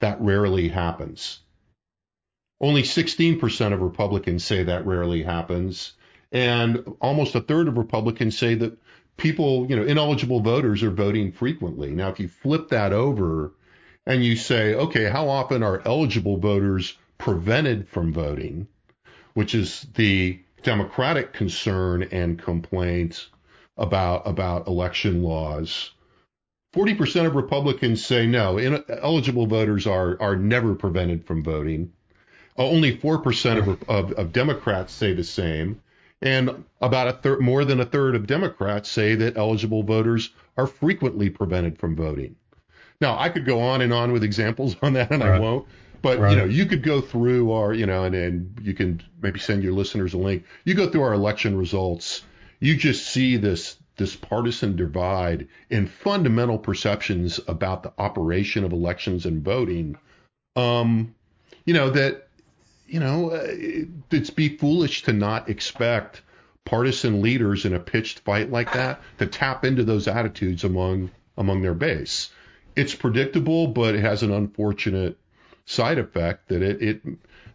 [0.00, 1.40] that rarely happens.
[2.60, 5.92] Only 16% of Republicans say that rarely happens.
[6.32, 8.78] And almost a third of Republicans say that
[9.16, 11.90] people, you know, ineligible voters are voting frequently.
[11.90, 13.52] Now, if you flip that over
[14.06, 18.68] and you say, okay, how often are eligible voters prevented from voting,
[19.34, 23.28] which is the Democratic concern and complaint
[23.76, 25.90] about, about election laws,
[26.76, 28.58] 40% of Republicans say no.
[28.58, 31.92] eligible voters are, are never prevented from voting.
[32.58, 35.80] Uh, only 4% of, of, of, Democrats say the same.
[36.20, 40.66] And about a third, more than a third of Democrats say that eligible voters are
[40.66, 42.36] frequently prevented from voting.
[43.00, 45.34] Now, I could go on and on with examples on that, and right.
[45.34, 45.66] I won't.
[46.02, 46.30] But right.
[46.30, 49.62] you know, you could go through our, you know, and, and you can maybe send
[49.62, 50.44] your listeners a link.
[50.64, 52.22] You go through our election results.
[52.60, 59.26] You just see this this partisan divide in fundamental perceptions about the operation of elections
[59.26, 59.96] and voting,
[60.54, 61.14] um,
[61.64, 62.28] you know, that,
[62.86, 63.46] you know, uh,
[64.10, 66.22] it's be foolish to not expect
[66.64, 71.62] partisan leaders in a pitched fight like that to tap into those attitudes among among
[71.62, 72.30] their base.
[72.74, 75.18] It's predictable, but it has an unfortunate
[75.64, 77.02] side effect that it, it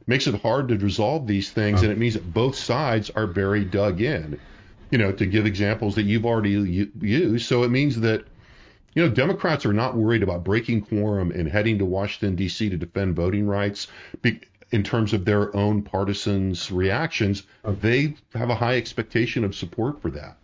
[0.07, 3.63] makes it hard to resolve these things, and it means that both sides are very
[3.63, 4.39] dug in
[4.91, 7.45] you know, to give examples that you've already used.
[7.45, 8.25] So it means that,
[8.93, 12.69] you know, Democrats are not worried about breaking quorum and heading to Washington, D.C.
[12.69, 13.87] to defend voting rights.
[14.71, 20.11] in terms of their own partisans' reactions, they have a high expectation of support for
[20.11, 20.37] that.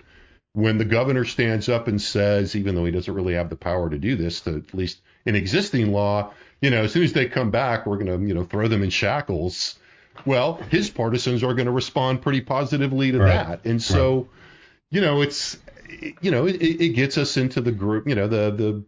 [0.54, 3.90] When the governor stands up and says, even though he doesn't really have the power
[3.90, 6.32] to do this, to, at least in existing law,
[6.62, 8.84] you know, as soon as they come back, we're going to, you know, throw them
[8.84, 9.78] in shackles.
[10.26, 13.48] Well, his partisans are going to respond pretty positively to right.
[13.48, 13.66] that.
[13.66, 14.28] And so, right
[14.90, 15.58] you know, it's
[16.22, 18.84] you know, it, it gets us into the group, you know, the the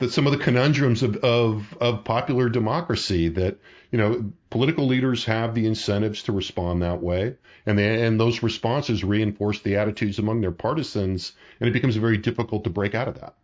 [0.00, 3.58] the, some of the conundrums of, of, of popular democracy that
[3.90, 8.42] you know political leaders have the incentives to respond that way, and they, and those
[8.42, 13.08] responses reinforce the attitudes among their partisans, and it becomes very difficult to break out
[13.08, 13.34] of that.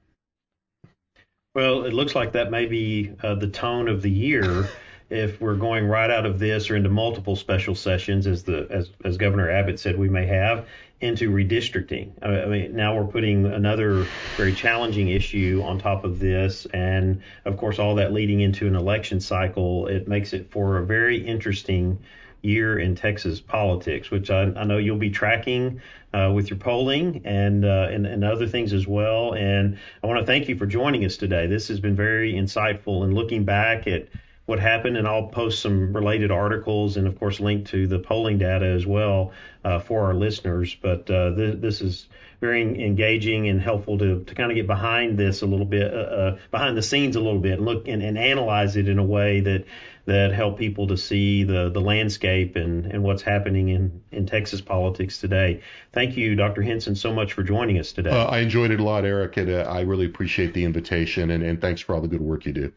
[1.56, 4.68] Well, it looks like that may be uh, the tone of the year.
[5.10, 8.90] If we're going right out of this or into multiple special sessions, as the as
[9.04, 10.66] as Governor Abbott said we may have,
[11.00, 12.10] into redistricting.
[12.22, 17.56] I mean, now we're putting another very challenging issue on top of this, and of
[17.56, 19.86] course, all that leading into an election cycle.
[19.86, 21.98] It makes it for a very interesting
[22.44, 25.80] year in Texas politics, which I, I know you'll be tracking
[26.12, 29.34] uh, with your polling and, uh, and, and other things as well.
[29.34, 31.46] And I want to thank you for joining us today.
[31.46, 34.08] This has been very insightful and looking back at
[34.46, 38.38] what happened, and I'll post some related articles and, of course, link to the polling
[38.38, 39.32] data as well
[39.64, 40.76] uh, for our listeners.
[40.80, 42.06] But uh, th- this is
[42.40, 45.96] very engaging and helpful to, to kind of get behind this a little bit, uh,
[45.96, 49.04] uh, behind the scenes a little bit, and look and, and analyze it in a
[49.04, 49.64] way that
[50.06, 54.60] that help people to see the the landscape and, and what's happening in, in Texas
[54.60, 55.62] politics today.
[55.92, 56.60] Thank you, Dr.
[56.60, 58.10] Henson, so much for joining us today.
[58.10, 61.42] Uh, I enjoyed it a lot, Eric, and uh, I really appreciate the invitation, and,
[61.42, 62.72] and thanks for all the good work you do.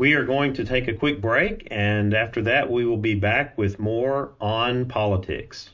[0.00, 3.58] We are going to take a quick break, and after that, we will be back
[3.58, 5.68] with more on politics.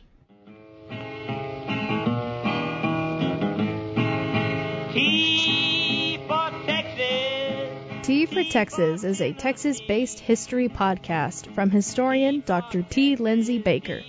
[4.90, 8.02] T for Texas.
[8.02, 12.82] T for Texas is a Texas based history podcast from historian Dr.
[12.82, 13.14] T.
[13.14, 14.00] Lindsay Baker.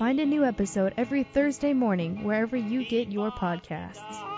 [0.00, 4.33] Find a new episode every Thursday morning wherever you get your podcasts.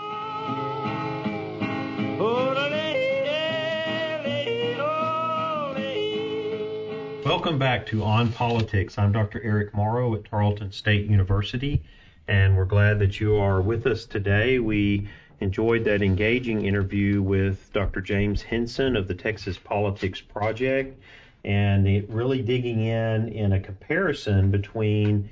[7.37, 8.97] Welcome back to On Politics.
[8.97, 9.39] I'm Dr.
[9.43, 11.83] Eric Morrow at Tarleton State University,
[12.27, 14.57] and we're glad that you are with us today.
[14.57, 15.07] We
[15.39, 18.01] enjoyed that engaging interview with Dr.
[18.01, 20.99] James Henson of the Texas Politics Project,
[21.45, 25.29] and it really digging in in a comparison between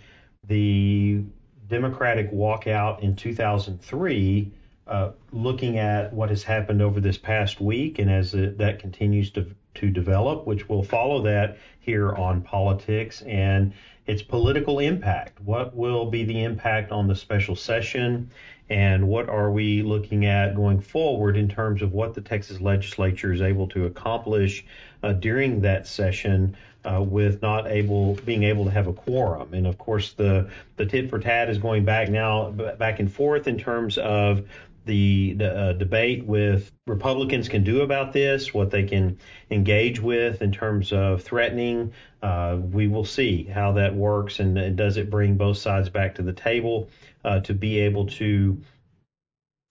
[0.47, 1.23] the
[1.67, 4.51] Democratic walkout in 2003
[4.85, 9.55] uh, looking at what has happened over this past week and as that continues to,
[9.75, 13.73] to develop, which will follow that here on politics and
[14.07, 15.39] its political impact.
[15.41, 18.29] What will be the impact on the special session?
[18.69, 23.31] And what are we looking at going forward in terms of what the Texas legislature
[23.31, 24.65] is able to accomplish
[25.03, 26.55] uh, during that session
[26.85, 29.53] uh, with not able being able to have a quorum.
[29.53, 33.47] And of course, the the tit for tat is going back now back and forth
[33.47, 34.47] in terms of
[34.85, 39.17] the, uh, debate with Republicans can do about this, what they can
[39.49, 41.93] engage with in terms of threatening.
[42.21, 46.15] Uh, we will see how that works and, and, does it bring both sides back
[46.15, 46.89] to the table
[47.23, 48.61] uh, to be able to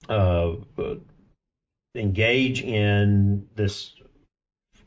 [0.09, 0.53] uh,
[1.95, 3.95] engage in this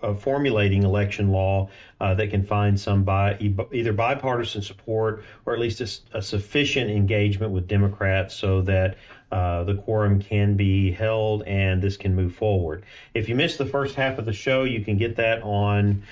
[0.02, 1.70] uh, formulating election law
[2.00, 3.38] uh, that can find some by
[3.72, 8.98] either bipartisan support or at least a, a sufficient engagement with Democrats so that
[9.32, 12.84] uh, the quorum can be held and this can move forward.
[13.14, 16.04] If you missed the first half of the show, you can get that on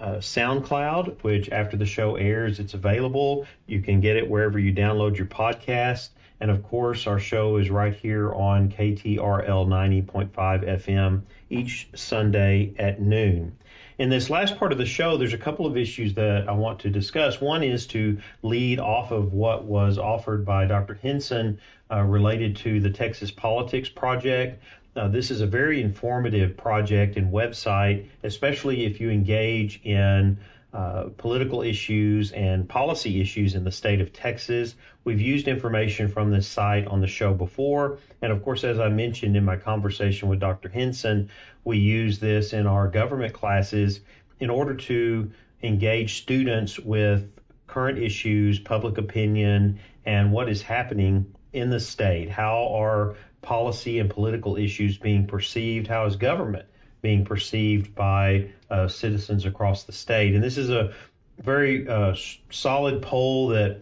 [0.00, 3.46] uh, SoundCloud, which after the show airs, it's available.
[3.66, 6.10] You can get it wherever you download your podcast.
[6.40, 13.00] And of course, our show is right here on KTRL 90.5 FM each Sunday at
[13.00, 13.56] noon.
[13.98, 16.80] In this last part of the show, there's a couple of issues that I want
[16.80, 17.40] to discuss.
[17.40, 20.94] One is to lead off of what was offered by Dr.
[20.94, 24.62] Henson uh, related to the Texas Politics Project.
[24.94, 30.38] Uh, this is a very informative project and website, especially if you engage in
[30.74, 34.74] uh, political issues and policy issues in the state of Texas.
[35.04, 37.98] We've used information from this site on the show before.
[38.22, 40.70] And of course, as I mentioned in my conversation with Dr.
[40.70, 41.28] Henson,
[41.64, 44.00] we use this in our government classes
[44.40, 45.30] in order to
[45.62, 47.30] engage students with
[47.66, 52.28] current issues, public opinion, and what is happening in the state.
[52.30, 55.86] How are policy and political issues being perceived?
[55.86, 56.66] How is government
[57.02, 60.34] being perceived by uh, citizens across the state.
[60.34, 60.94] And this is a
[61.42, 62.14] very uh,
[62.50, 63.80] solid poll that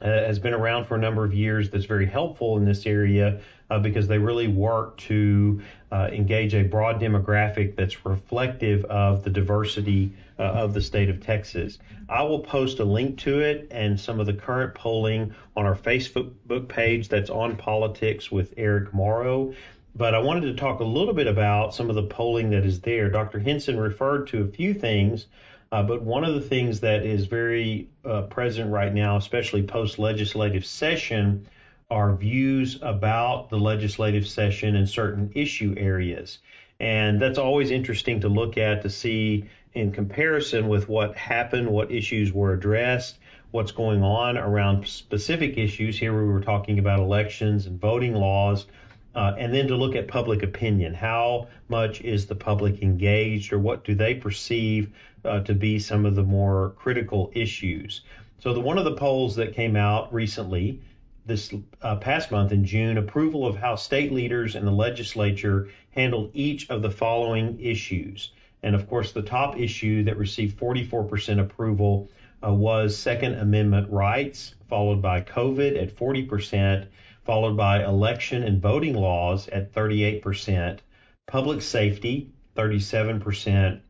[0.00, 3.40] has been around for a number of years that's very helpful in this area
[3.70, 5.60] uh, because they really work to
[5.92, 11.24] uh, engage a broad demographic that's reflective of the diversity uh, of the state of
[11.24, 11.78] Texas.
[12.08, 15.76] I will post a link to it and some of the current polling on our
[15.76, 16.32] Facebook
[16.68, 19.54] page that's on politics with Eric Morrow
[19.94, 22.80] but I wanted to talk a little bit about some of the polling that is
[22.80, 23.10] there.
[23.10, 23.40] Dr.
[23.40, 25.26] Henson referred to a few things,
[25.72, 29.98] uh, but one of the things that is very uh, present right now, especially post
[29.98, 31.46] legislative session,
[31.90, 36.38] are views about the legislative session in certain issue areas.
[36.78, 39.44] And that's always interesting to look at to see
[39.74, 43.18] in comparison with what happened, what issues were addressed,
[43.50, 45.98] what's going on around specific issues.
[45.98, 48.66] Here we were talking about elections and voting laws
[49.14, 50.94] uh, and then to look at public opinion.
[50.94, 54.90] How much is the public engaged, or what do they perceive
[55.24, 58.02] uh, to be some of the more critical issues?
[58.38, 60.80] So, the one of the polls that came out recently,
[61.26, 61.52] this
[61.82, 66.70] uh, past month in June, approval of how state leaders and the legislature handled each
[66.70, 68.32] of the following issues.
[68.62, 72.08] And of course, the top issue that received 44% approval
[72.46, 76.86] uh, was Second Amendment rights, followed by COVID at 40%
[77.24, 80.78] followed by election and voting laws at 38%,
[81.26, 83.80] public safety 37%,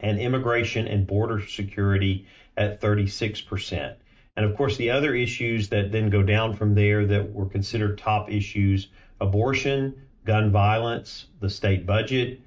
[0.00, 3.94] and immigration and border security at 36%.
[4.36, 7.98] And of course, the other issues that then go down from there that were considered
[7.98, 8.88] top issues
[9.20, 12.40] abortion, gun violence, the state budget,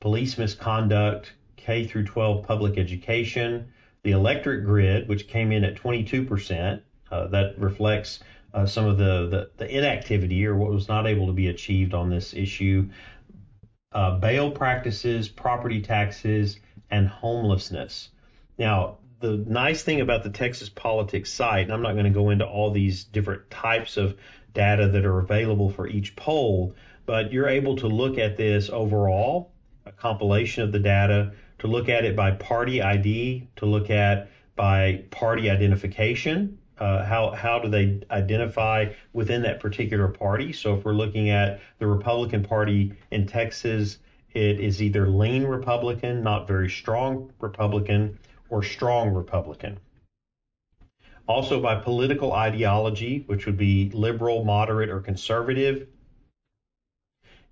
[0.00, 3.68] police misconduct, K through 12 public education,
[4.02, 6.80] the electric grid, which came in at 22%.
[7.10, 8.20] Uh, that reflects
[8.54, 11.94] uh, some of the, the, the inactivity or what was not able to be achieved
[11.94, 12.88] on this issue.
[13.92, 16.58] uh, bail practices, property taxes,
[16.90, 18.10] and homelessness.
[18.58, 22.30] Now, the nice thing about the Texas Politics site, and I'm not going to go
[22.30, 24.14] into all these different types of
[24.54, 26.74] data that are available for each poll,
[27.06, 29.52] but you're able to look at this overall,
[29.86, 34.28] a compilation of the data, to look at it by party ID, to look at
[34.56, 36.58] by party identification.
[36.78, 40.52] Uh, how how do they identify within that particular party?
[40.52, 43.98] So if we're looking at the Republican Party in Texas,
[44.32, 48.18] it is either lean Republican, not very strong Republican,
[48.48, 49.78] or strong Republican.
[51.28, 55.86] Also by political ideology, which would be liberal, moderate, or conservative.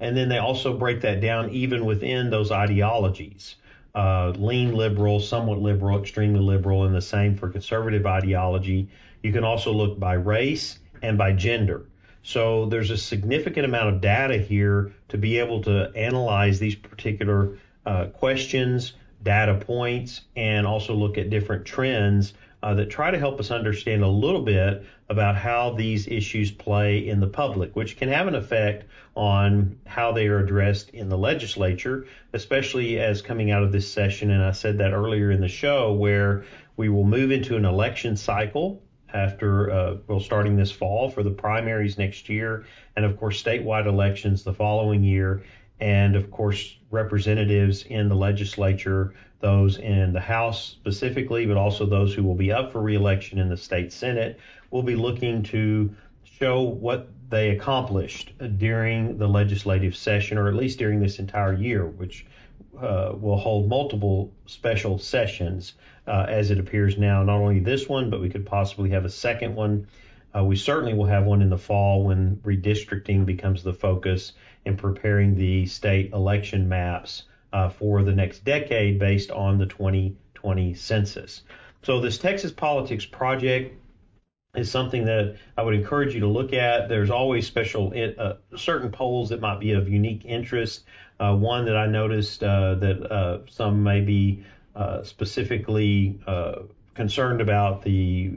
[0.01, 3.57] And then they also break that down even within those ideologies.
[3.95, 8.89] Uh, lean liberal, somewhat liberal, extremely liberal, and the same for conservative ideology.
[9.23, 11.87] You can also look by race and by gender.
[12.23, 17.59] So there's a significant amount of data here to be able to analyze these particular
[17.87, 23.41] uh, questions, data points, and also look at different trends uh, that try to help
[23.41, 28.09] us understand a little bit about how these issues play in the public, which can
[28.09, 28.85] have an effect
[29.17, 34.31] on how they are addressed in the legislature, especially as coming out of this session.
[34.31, 36.45] And I said that earlier in the show, where
[36.77, 38.83] we will move into an election cycle
[39.13, 42.65] after uh, well starting this fall for the primaries next year
[42.97, 45.43] and of course statewide elections the following year
[45.81, 52.15] and of course representatives in the legislature those in the house specifically but also those
[52.15, 54.39] who will be up for reelection in the state senate
[54.71, 60.79] will be looking to show what they accomplished during the legislative session or at least
[60.79, 62.27] during this entire year which
[62.81, 65.75] uh, will hold multiple special sessions
[66.07, 67.23] uh, as it appears now.
[67.23, 69.87] Not only this one, but we could possibly have a second one.
[70.35, 74.33] Uh, we certainly will have one in the fall when redistricting becomes the focus
[74.65, 80.75] in preparing the state election maps uh, for the next decade based on the 2020
[80.75, 81.43] census.
[81.83, 83.75] So this Texas Politics Project
[84.55, 86.89] is something that I would encourage you to look at.
[86.89, 90.85] There's always special uh, certain polls that might be of unique interest.
[91.19, 96.63] Uh, one that I noticed uh, that uh, some may be uh, specifically uh,
[96.95, 98.33] concerned about the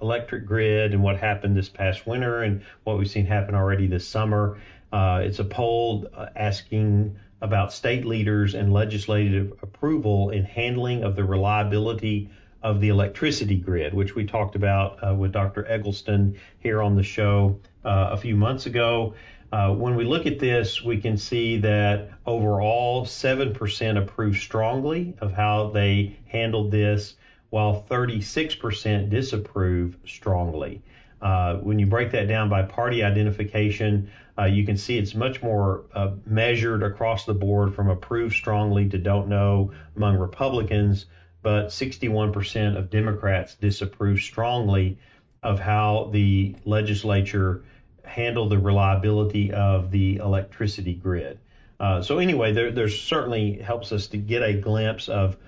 [0.00, 4.06] electric grid and what happened this past winter and what we've seen happen already this
[4.06, 4.58] summer.
[4.92, 12.28] it's a poll asking about state leaders and legislative approval in handling of the reliability
[12.62, 15.66] of the electricity grid, which we talked about uh, with Dr.
[15.66, 19.14] Eggleston here on the show uh, a few months ago.
[19.52, 25.32] Uh, when we look at this, we can see that overall 7% approve strongly of
[25.32, 27.14] how they handled this,
[27.50, 30.82] while 36% disapprove strongly.
[31.20, 35.42] Uh, when you break that down by party identification, uh, you can see it's much
[35.42, 41.06] more uh, measured across the board from approve strongly to don't know among Republicans
[41.42, 44.98] but 61% of Democrats disapprove strongly
[45.42, 47.64] of how the legislature
[48.04, 51.38] handled the reliability of the electricity grid.
[51.78, 55.38] Uh, so anyway, there, there, certainly helps us to get a glimpse of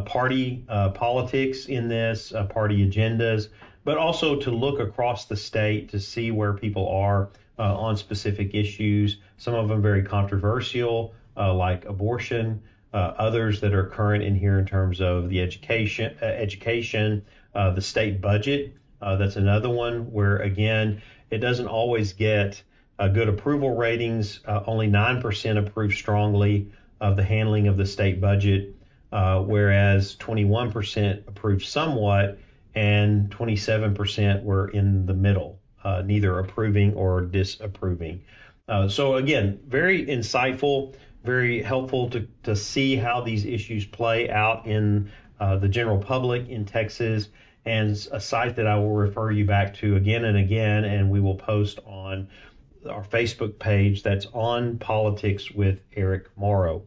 [0.00, 3.48] party uh, politics in this, uh, party agendas,
[3.84, 8.54] but also to look across the state to see where people are uh, on specific
[8.54, 9.18] issues.
[9.38, 12.62] Some of them very controversial, uh, like abortion
[12.92, 17.24] uh, others that are current in here in terms of the education, uh, education,
[17.54, 18.74] uh, the state budget.
[19.00, 22.62] Uh, that's another one where again it doesn't always get
[22.98, 24.40] uh, good approval ratings.
[24.46, 28.74] Uh, only 9% approve strongly of the handling of the state budget,
[29.10, 32.38] Uh, whereas 21% approved somewhat
[32.74, 38.22] and 27% were in the middle, uh, neither approving or disapproving.
[38.68, 40.94] Uh, so again, very insightful
[41.24, 46.48] very helpful to, to see how these issues play out in uh, the general public
[46.48, 47.28] in Texas,
[47.64, 51.20] and a site that I will refer you back to again and again, and we
[51.20, 52.28] will post on
[52.88, 56.84] our Facebook page that's on politics with Eric Morrow.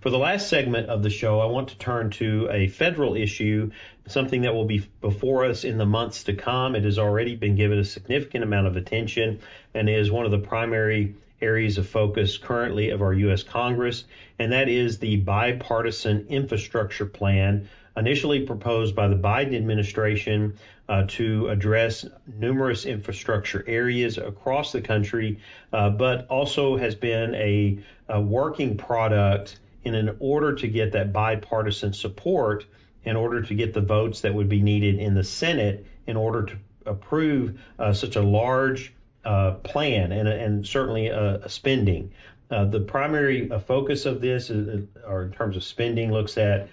[0.00, 3.70] For the last segment of the show, I want to turn to a federal issue,
[4.06, 6.76] something that will be before us in the months to come.
[6.76, 9.40] It has already been given a significant amount of attention
[9.74, 13.42] and is one of the primary areas of focus currently of our U.S.
[13.42, 14.04] Congress,
[14.38, 20.54] and that is the bipartisan infrastructure plan initially proposed by the Biden administration
[20.88, 22.04] uh, to address
[22.38, 25.40] numerous infrastructure areas across the country,
[25.72, 27.78] uh, but also has been a,
[28.08, 29.58] a working product
[29.94, 32.64] in order to get that bipartisan support
[33.04, 36.42] in order to get the votes that would be needed in the Senate in order
[36.42, 36.56] to
[36.86, 38.92] approve uh, such a large
[39.24, 42.12] uh, plan and, and certainly a spending.
[42.50, 46.68] Uh, the primary uh, focus of this, is, or in terms of spending, looks at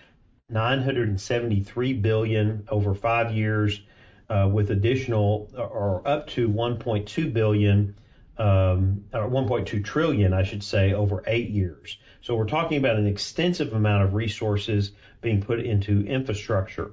[0.49, 3.82] 973 billion over five years,
[4.30, 7.95] uh, with additional or up to 1.2 billion,
[8.38, 11.97] um, or 1.2 trillion, I should say, over eight years.
[12.21, 16.91] So we're talking about an extensive amount of resources being put into infrastructure.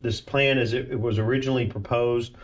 [0.00, 2.34] This plan, as it was originally proposed,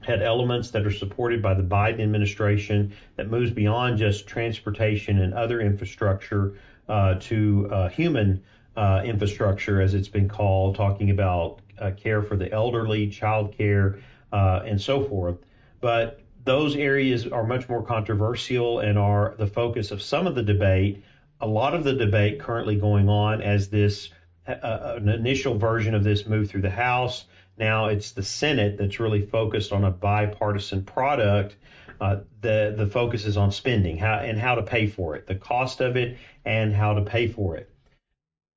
[0.00, 5.34] had elements that are supported by the Biden administration that moves beyond just transportation and
[5.34, 6.54] other infrastructure
[6.88, 8.42] uh, to uh, human
[8.76, 13.98] uh, infrastructure, as it's been called, talking about uh, care for the elderly, child care,
[14.32, 15.38] uh, and so forth.
[15.80, 20.42] But those areas are much more controversial and are the focus of some of the
[20.42, 21.04] debate.
[21.40, 24.08] A lot of the debate currently going on as this
[24.48, 27.26] uh, an initial version of this moved through the House
[27.58, 31.56] now it's the Senate that's really focused on a bipartisan product.
[32.00, 35.34] Uh, the the focus is on spending how and how to pay for it, the
[35.34, 37.70] cost of it, and how to pay for it.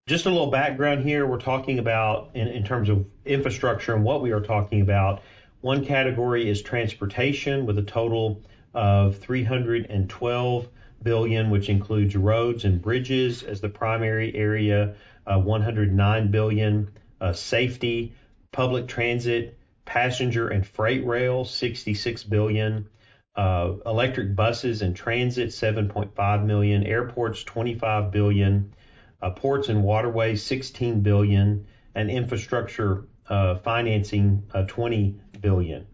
[0.07, 1.25] Just a little background here.
[1.27, 5.21] We're talking about in, in terms of infrastructure and what we are talking about.
[5.61, 8.41] One category is transportation with a total
[8.73, 10.69] of 312
[11.03, 14.95] billion, which includes roads and bridges as the primary area.
[15.27, 16.89] Uh, 109 billion.
[17.19, 18.13] Uh, safety
[18.53, 22.87] public transit, passenger and freight rail, 66 billion.
[23.35, 26.83] Uh, electric buses and transit, 7.5 million.
[26.85, 28.73] Airports, 25 billion.
[29.21, 31.65] Uh, ports and waterways, 16 billion.
[31.95, 35.85] And infrastructure uh, financing, uh, 20 billion.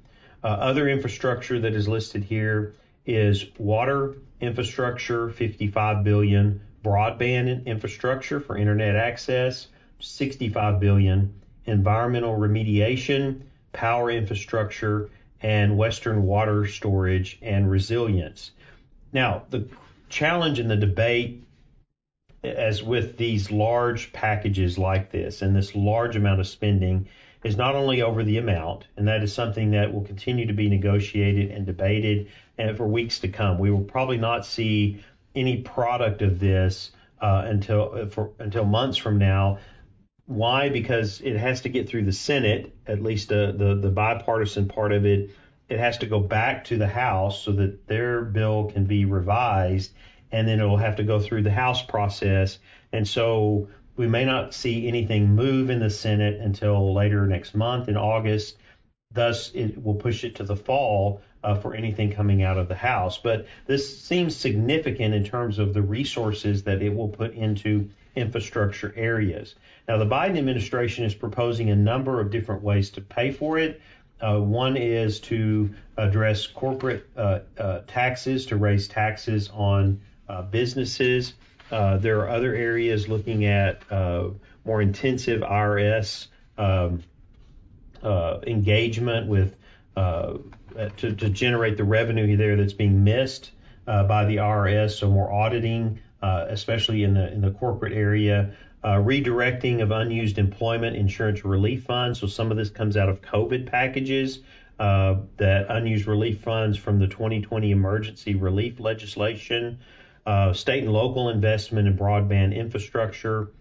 [0.44, 2.74] Uh, other infrastructure that is listed here
[3.06, 6.62] is water infrastructure, 55 billion.
[6.84, 9.68] Broadband infrastructure for internet access,
[10.00, 11.34] 65 billion
[11.66, 13.42] environmental remediation,
[13.74, 15.10] power infrastructure,
[15.42, 18.52] and Western water storage and resilience.
[19.12, 19.68] Now, the
[20.10, 21.44] challenge in the debate,
[22.44, 27.08] as with these large packages like this and this large amount of spending,
[27.46, 30.68] is not only over the amount, and that is something that will continue to be
[30.68, 32.28] negotiated and debated
[32.58, 33.60] and for weeks to come.
[33.60, 35.02] We will probably not see
[35.34, 36.92] any product of this
[37.22, 39.60] uh, until for, until months from now
[40.26, 40.70] why?
[40.70, 44.92] Because it has to get through the Senate, at least uh, the the bipartisan part
[44.92, 45.32] of it.
[45.70, 49.94] It has to go back to the House so that their bill can be revised,
[50.32, 52.60] and then it will have to go through the House process.
[52.92, 57.88] And so we may not see anything move in the Senate until later next month
[57.88, 58.58] in August.
[59.12, 62.76] Thus, it will push it to the fall uh, for anything coming out of the
[62.76, 63.18] House.
[63.18, 68.94] But this seems significant in terms of the resources that it will put into infrastructure
[68.96, 69.56] areas.
[69.88, 73.82] Now, the Biden administration is proposing a number of different ways to pay for it.
[74.20, 81.34] Uh, one is to address corporate uh, uh, taxes, to raise taxes on uh, businesses.
[81.72, 84.30] Uh, there are other areas looking at uh,
[84.64, 87.04] more intensive IRS um,
[88.04, 89.56] engagement with
[89.96, 93.52] to, to, generate the revenue there that's being missed
[93.86, 98.56] by the IRS, so more auditing uh, especially in the in the corporate area.
[98.84, 102.20] Uh, redirecting of unused employment insurance relief funds.
[102.20, 104.40] So some of this comes out of COVID packages.
[104.80, 109.80] Uh, that unused relief funds from the 2020 emergency relief legislation,
[110.26, 113.52] uh, state and local investment in broadband infrastructure,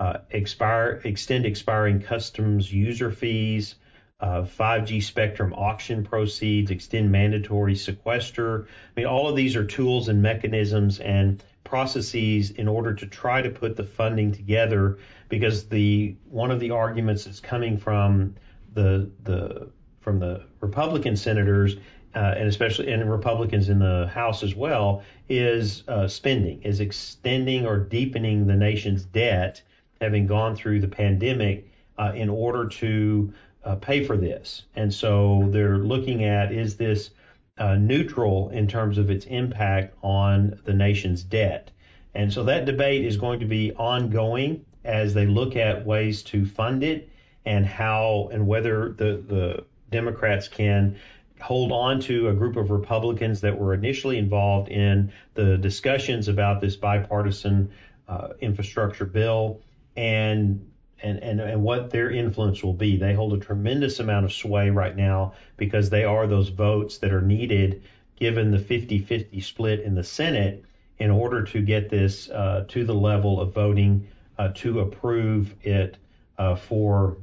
[0.00, 3.76] uh, expire extend expiring customs user fees,
[4.22, 8.66] 5G uh, spectrum auction proceeds, extend mandatory sequester.
[8.66, 13.42] I mean, all of these are tools and mechanisms and processes in order to try
[13.42, 14.98] to put the funding together
[15.28, 18.34] because the one of the arguments that's coming from
[18.74, 19.68] the the
[20.00, 21.76] from the Republican senators
[22.14, 27.66] uh, and especially and Republicans in the House as well is uh, spending is extending
[27.66, 29.62] or deepening the nation's debt
[30.00, 33.32] having gone through the pandemic uh, in order to
[33.64, 37.10] uh, pay for this and so they're looking at is this
[37.58, 41.70] uh, neutral in terms of its impact on the nation's debt.
[42.14, 46.44] And so that debate is going to be ongoing as they look at ways to
[46.44, 47.08] fund it
[47.46, 50.96] and how and whether the, the Democrats can
[51.44, 56.58] hold on to a group of Republicans that were initially involved in the discussions about
[56.58, 57.70] this bipartisan
[58.08, 59.60] uh, infrastructure bill
[59.94, 60.66] and
[61.02, 62.96] and, and, and what their influence will be.
[62.96, 67.12] They hold a tremendous amount of sway right now because they are those votes that
[67.12, 67.82] are needed
[68.16, 70.64] given the 50 50 split in the Senate
[70.98, 75.98] in order to get this uh, to the level of voting uh, to approve it
[76.38, 77.18] uh, for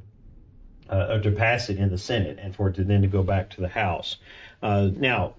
[0.92, 3.50] uh, to pass it in the Senate and for it to then to go back
[3.52, 4.18] to the House.
[4.62, 5.34] Uh, now,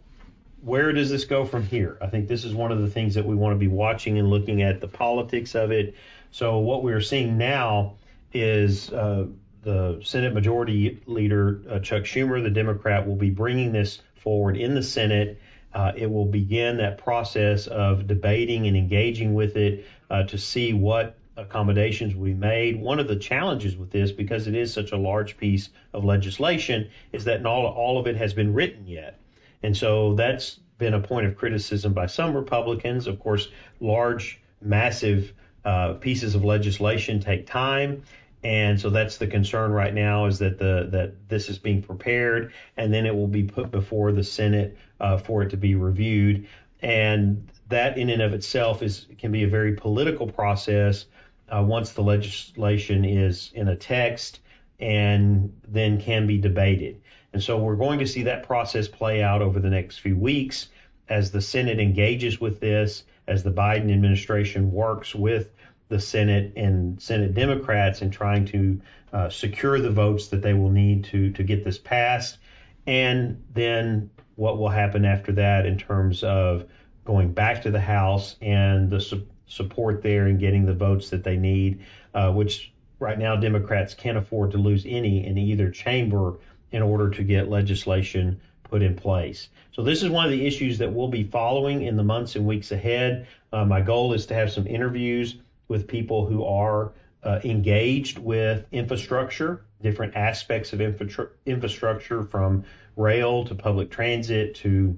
[0.63, 1.99] where does this go from here?
[2.01, 4.31] I think this is one of the things that we want to be watching and
[4.31, 5.95] looking at the politics of it.
[6.31, 7.95] So what we're seeing now
[8.33, 9.27] is uh,
[9.63, 14.75] the Senate Majority Leader uh, Chuck Schumer, the Democrat, will be bringing this forward in
[14.75, 15.41] the Senate.
[15.75, 20.73] Uh, it will begin that process of debating and engaging with it uh, to see
[20.73, 22.81] what accommodations we made.
[22.81, 26.91] One of the challenges with this, because it is such a large piece of legislation,
[27.13, 29.19] is that not all of it has been written yet.
[29.63, 33.07] And so that's been a point of criticism by some Republicans.
[33.07, 33.49] Of course,
[33.81, 35.33] large, massive
[35.65, 38.03] uh, pieces of legislation take time.
[38.45, 42.53] And so that's the concern right now is that the that this is being prepared
[42.77, 46.49] and then it will be put before the Senate uh, for it to be reviewed.
[46.81, 51.07] And that in and of itself is can be a very political process
[51.55, 54.41] uh, once the legislation is in a text
[54.81, 57.01] and then can be debated.
[57.33, 60.69] And so we're going to see that process play out over the next few weeks
[61.09, 65.51] as the Senate engages with this, as the Biden administration works with
[65.89, 68.81] the Senate and Senate Democrats in trying to
[69.13, 72.39] uh, secure the votes that they will need to to get this passed,
[72.87, 76.65] and then what will happen after that in terms of
[77.05, 81.25] going back to the House and the su- support there and getting the votes that
[81.25, 81.85] they need,
[82.15, 86.39] uh, which right now Democrats can't afford to lose any in either chamber
[86.71, 89.49] in order to get legislation put in place.
[89.73, 92.47] So this is one of the issues that we'll be following in the months and
[92.47, 93.27] weeks ahead.
[93.53, 95.37] Uh, my goal is to have some interviews
[95.69, 96.93] with people who are
[97.23, 102.65] uh, engaged with infrastructure, different aspects of infra- infrastructure from
[102.97, 104.97] rail to public transit to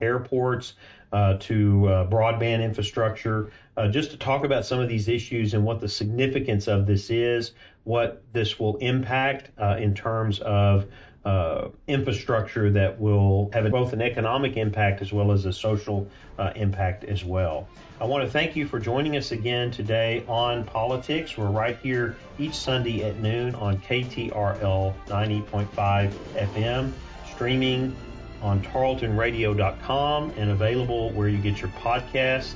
[0.00, 0.74] airports
[1.12, 5.64] uh, to uh, broadband infrastructure, uh, just to talk about some of these issues and
[5.64, 7.52] what the significance of this is,
[7.84, 10.86] what this will impact uh, in terms of
[11.24, 16.08] uh, infrastructure that will have both an economic impact as well as a social
[16.38, 17.68] uh, impact as well.
[18.00, 21.38] I want to thank you for joining us again today on politics.
[21.38, 26.92] We're right here each Sunday at noon on KTRL 90.5 FM,
[27.30, 27.94] streaming
[28.42, 32.54] on tarletonradio.com and available where you get your podcasts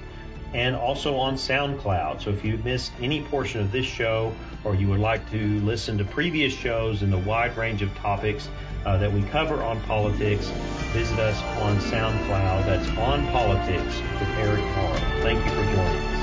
[0.53, 2.23] and also on SoundCloud.
[2.23, 4.35] So if you missed any portion of this show
[4.65, 8.49] or you would like to listen to previous shows and the wide range of topics
[8.85, 10.47] uh, that we cover on politics,
[10.93, 12.67] visit us on SoundCloud.
[12.67, 15.23] That's On Politics with Eric Morrow.
[15.23, 16.16] Thank you for joining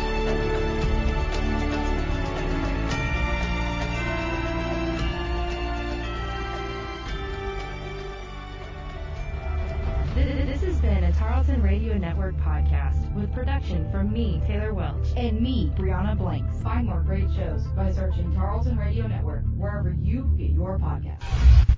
[11.44, 16.62] Tarleton Radio Network podcast with production from me, Taylor Welch, and me, Brianna Blanks.
[16.62, 21.73] Find more great shows by searching Tarleton Radio Network wherever you get your podcast.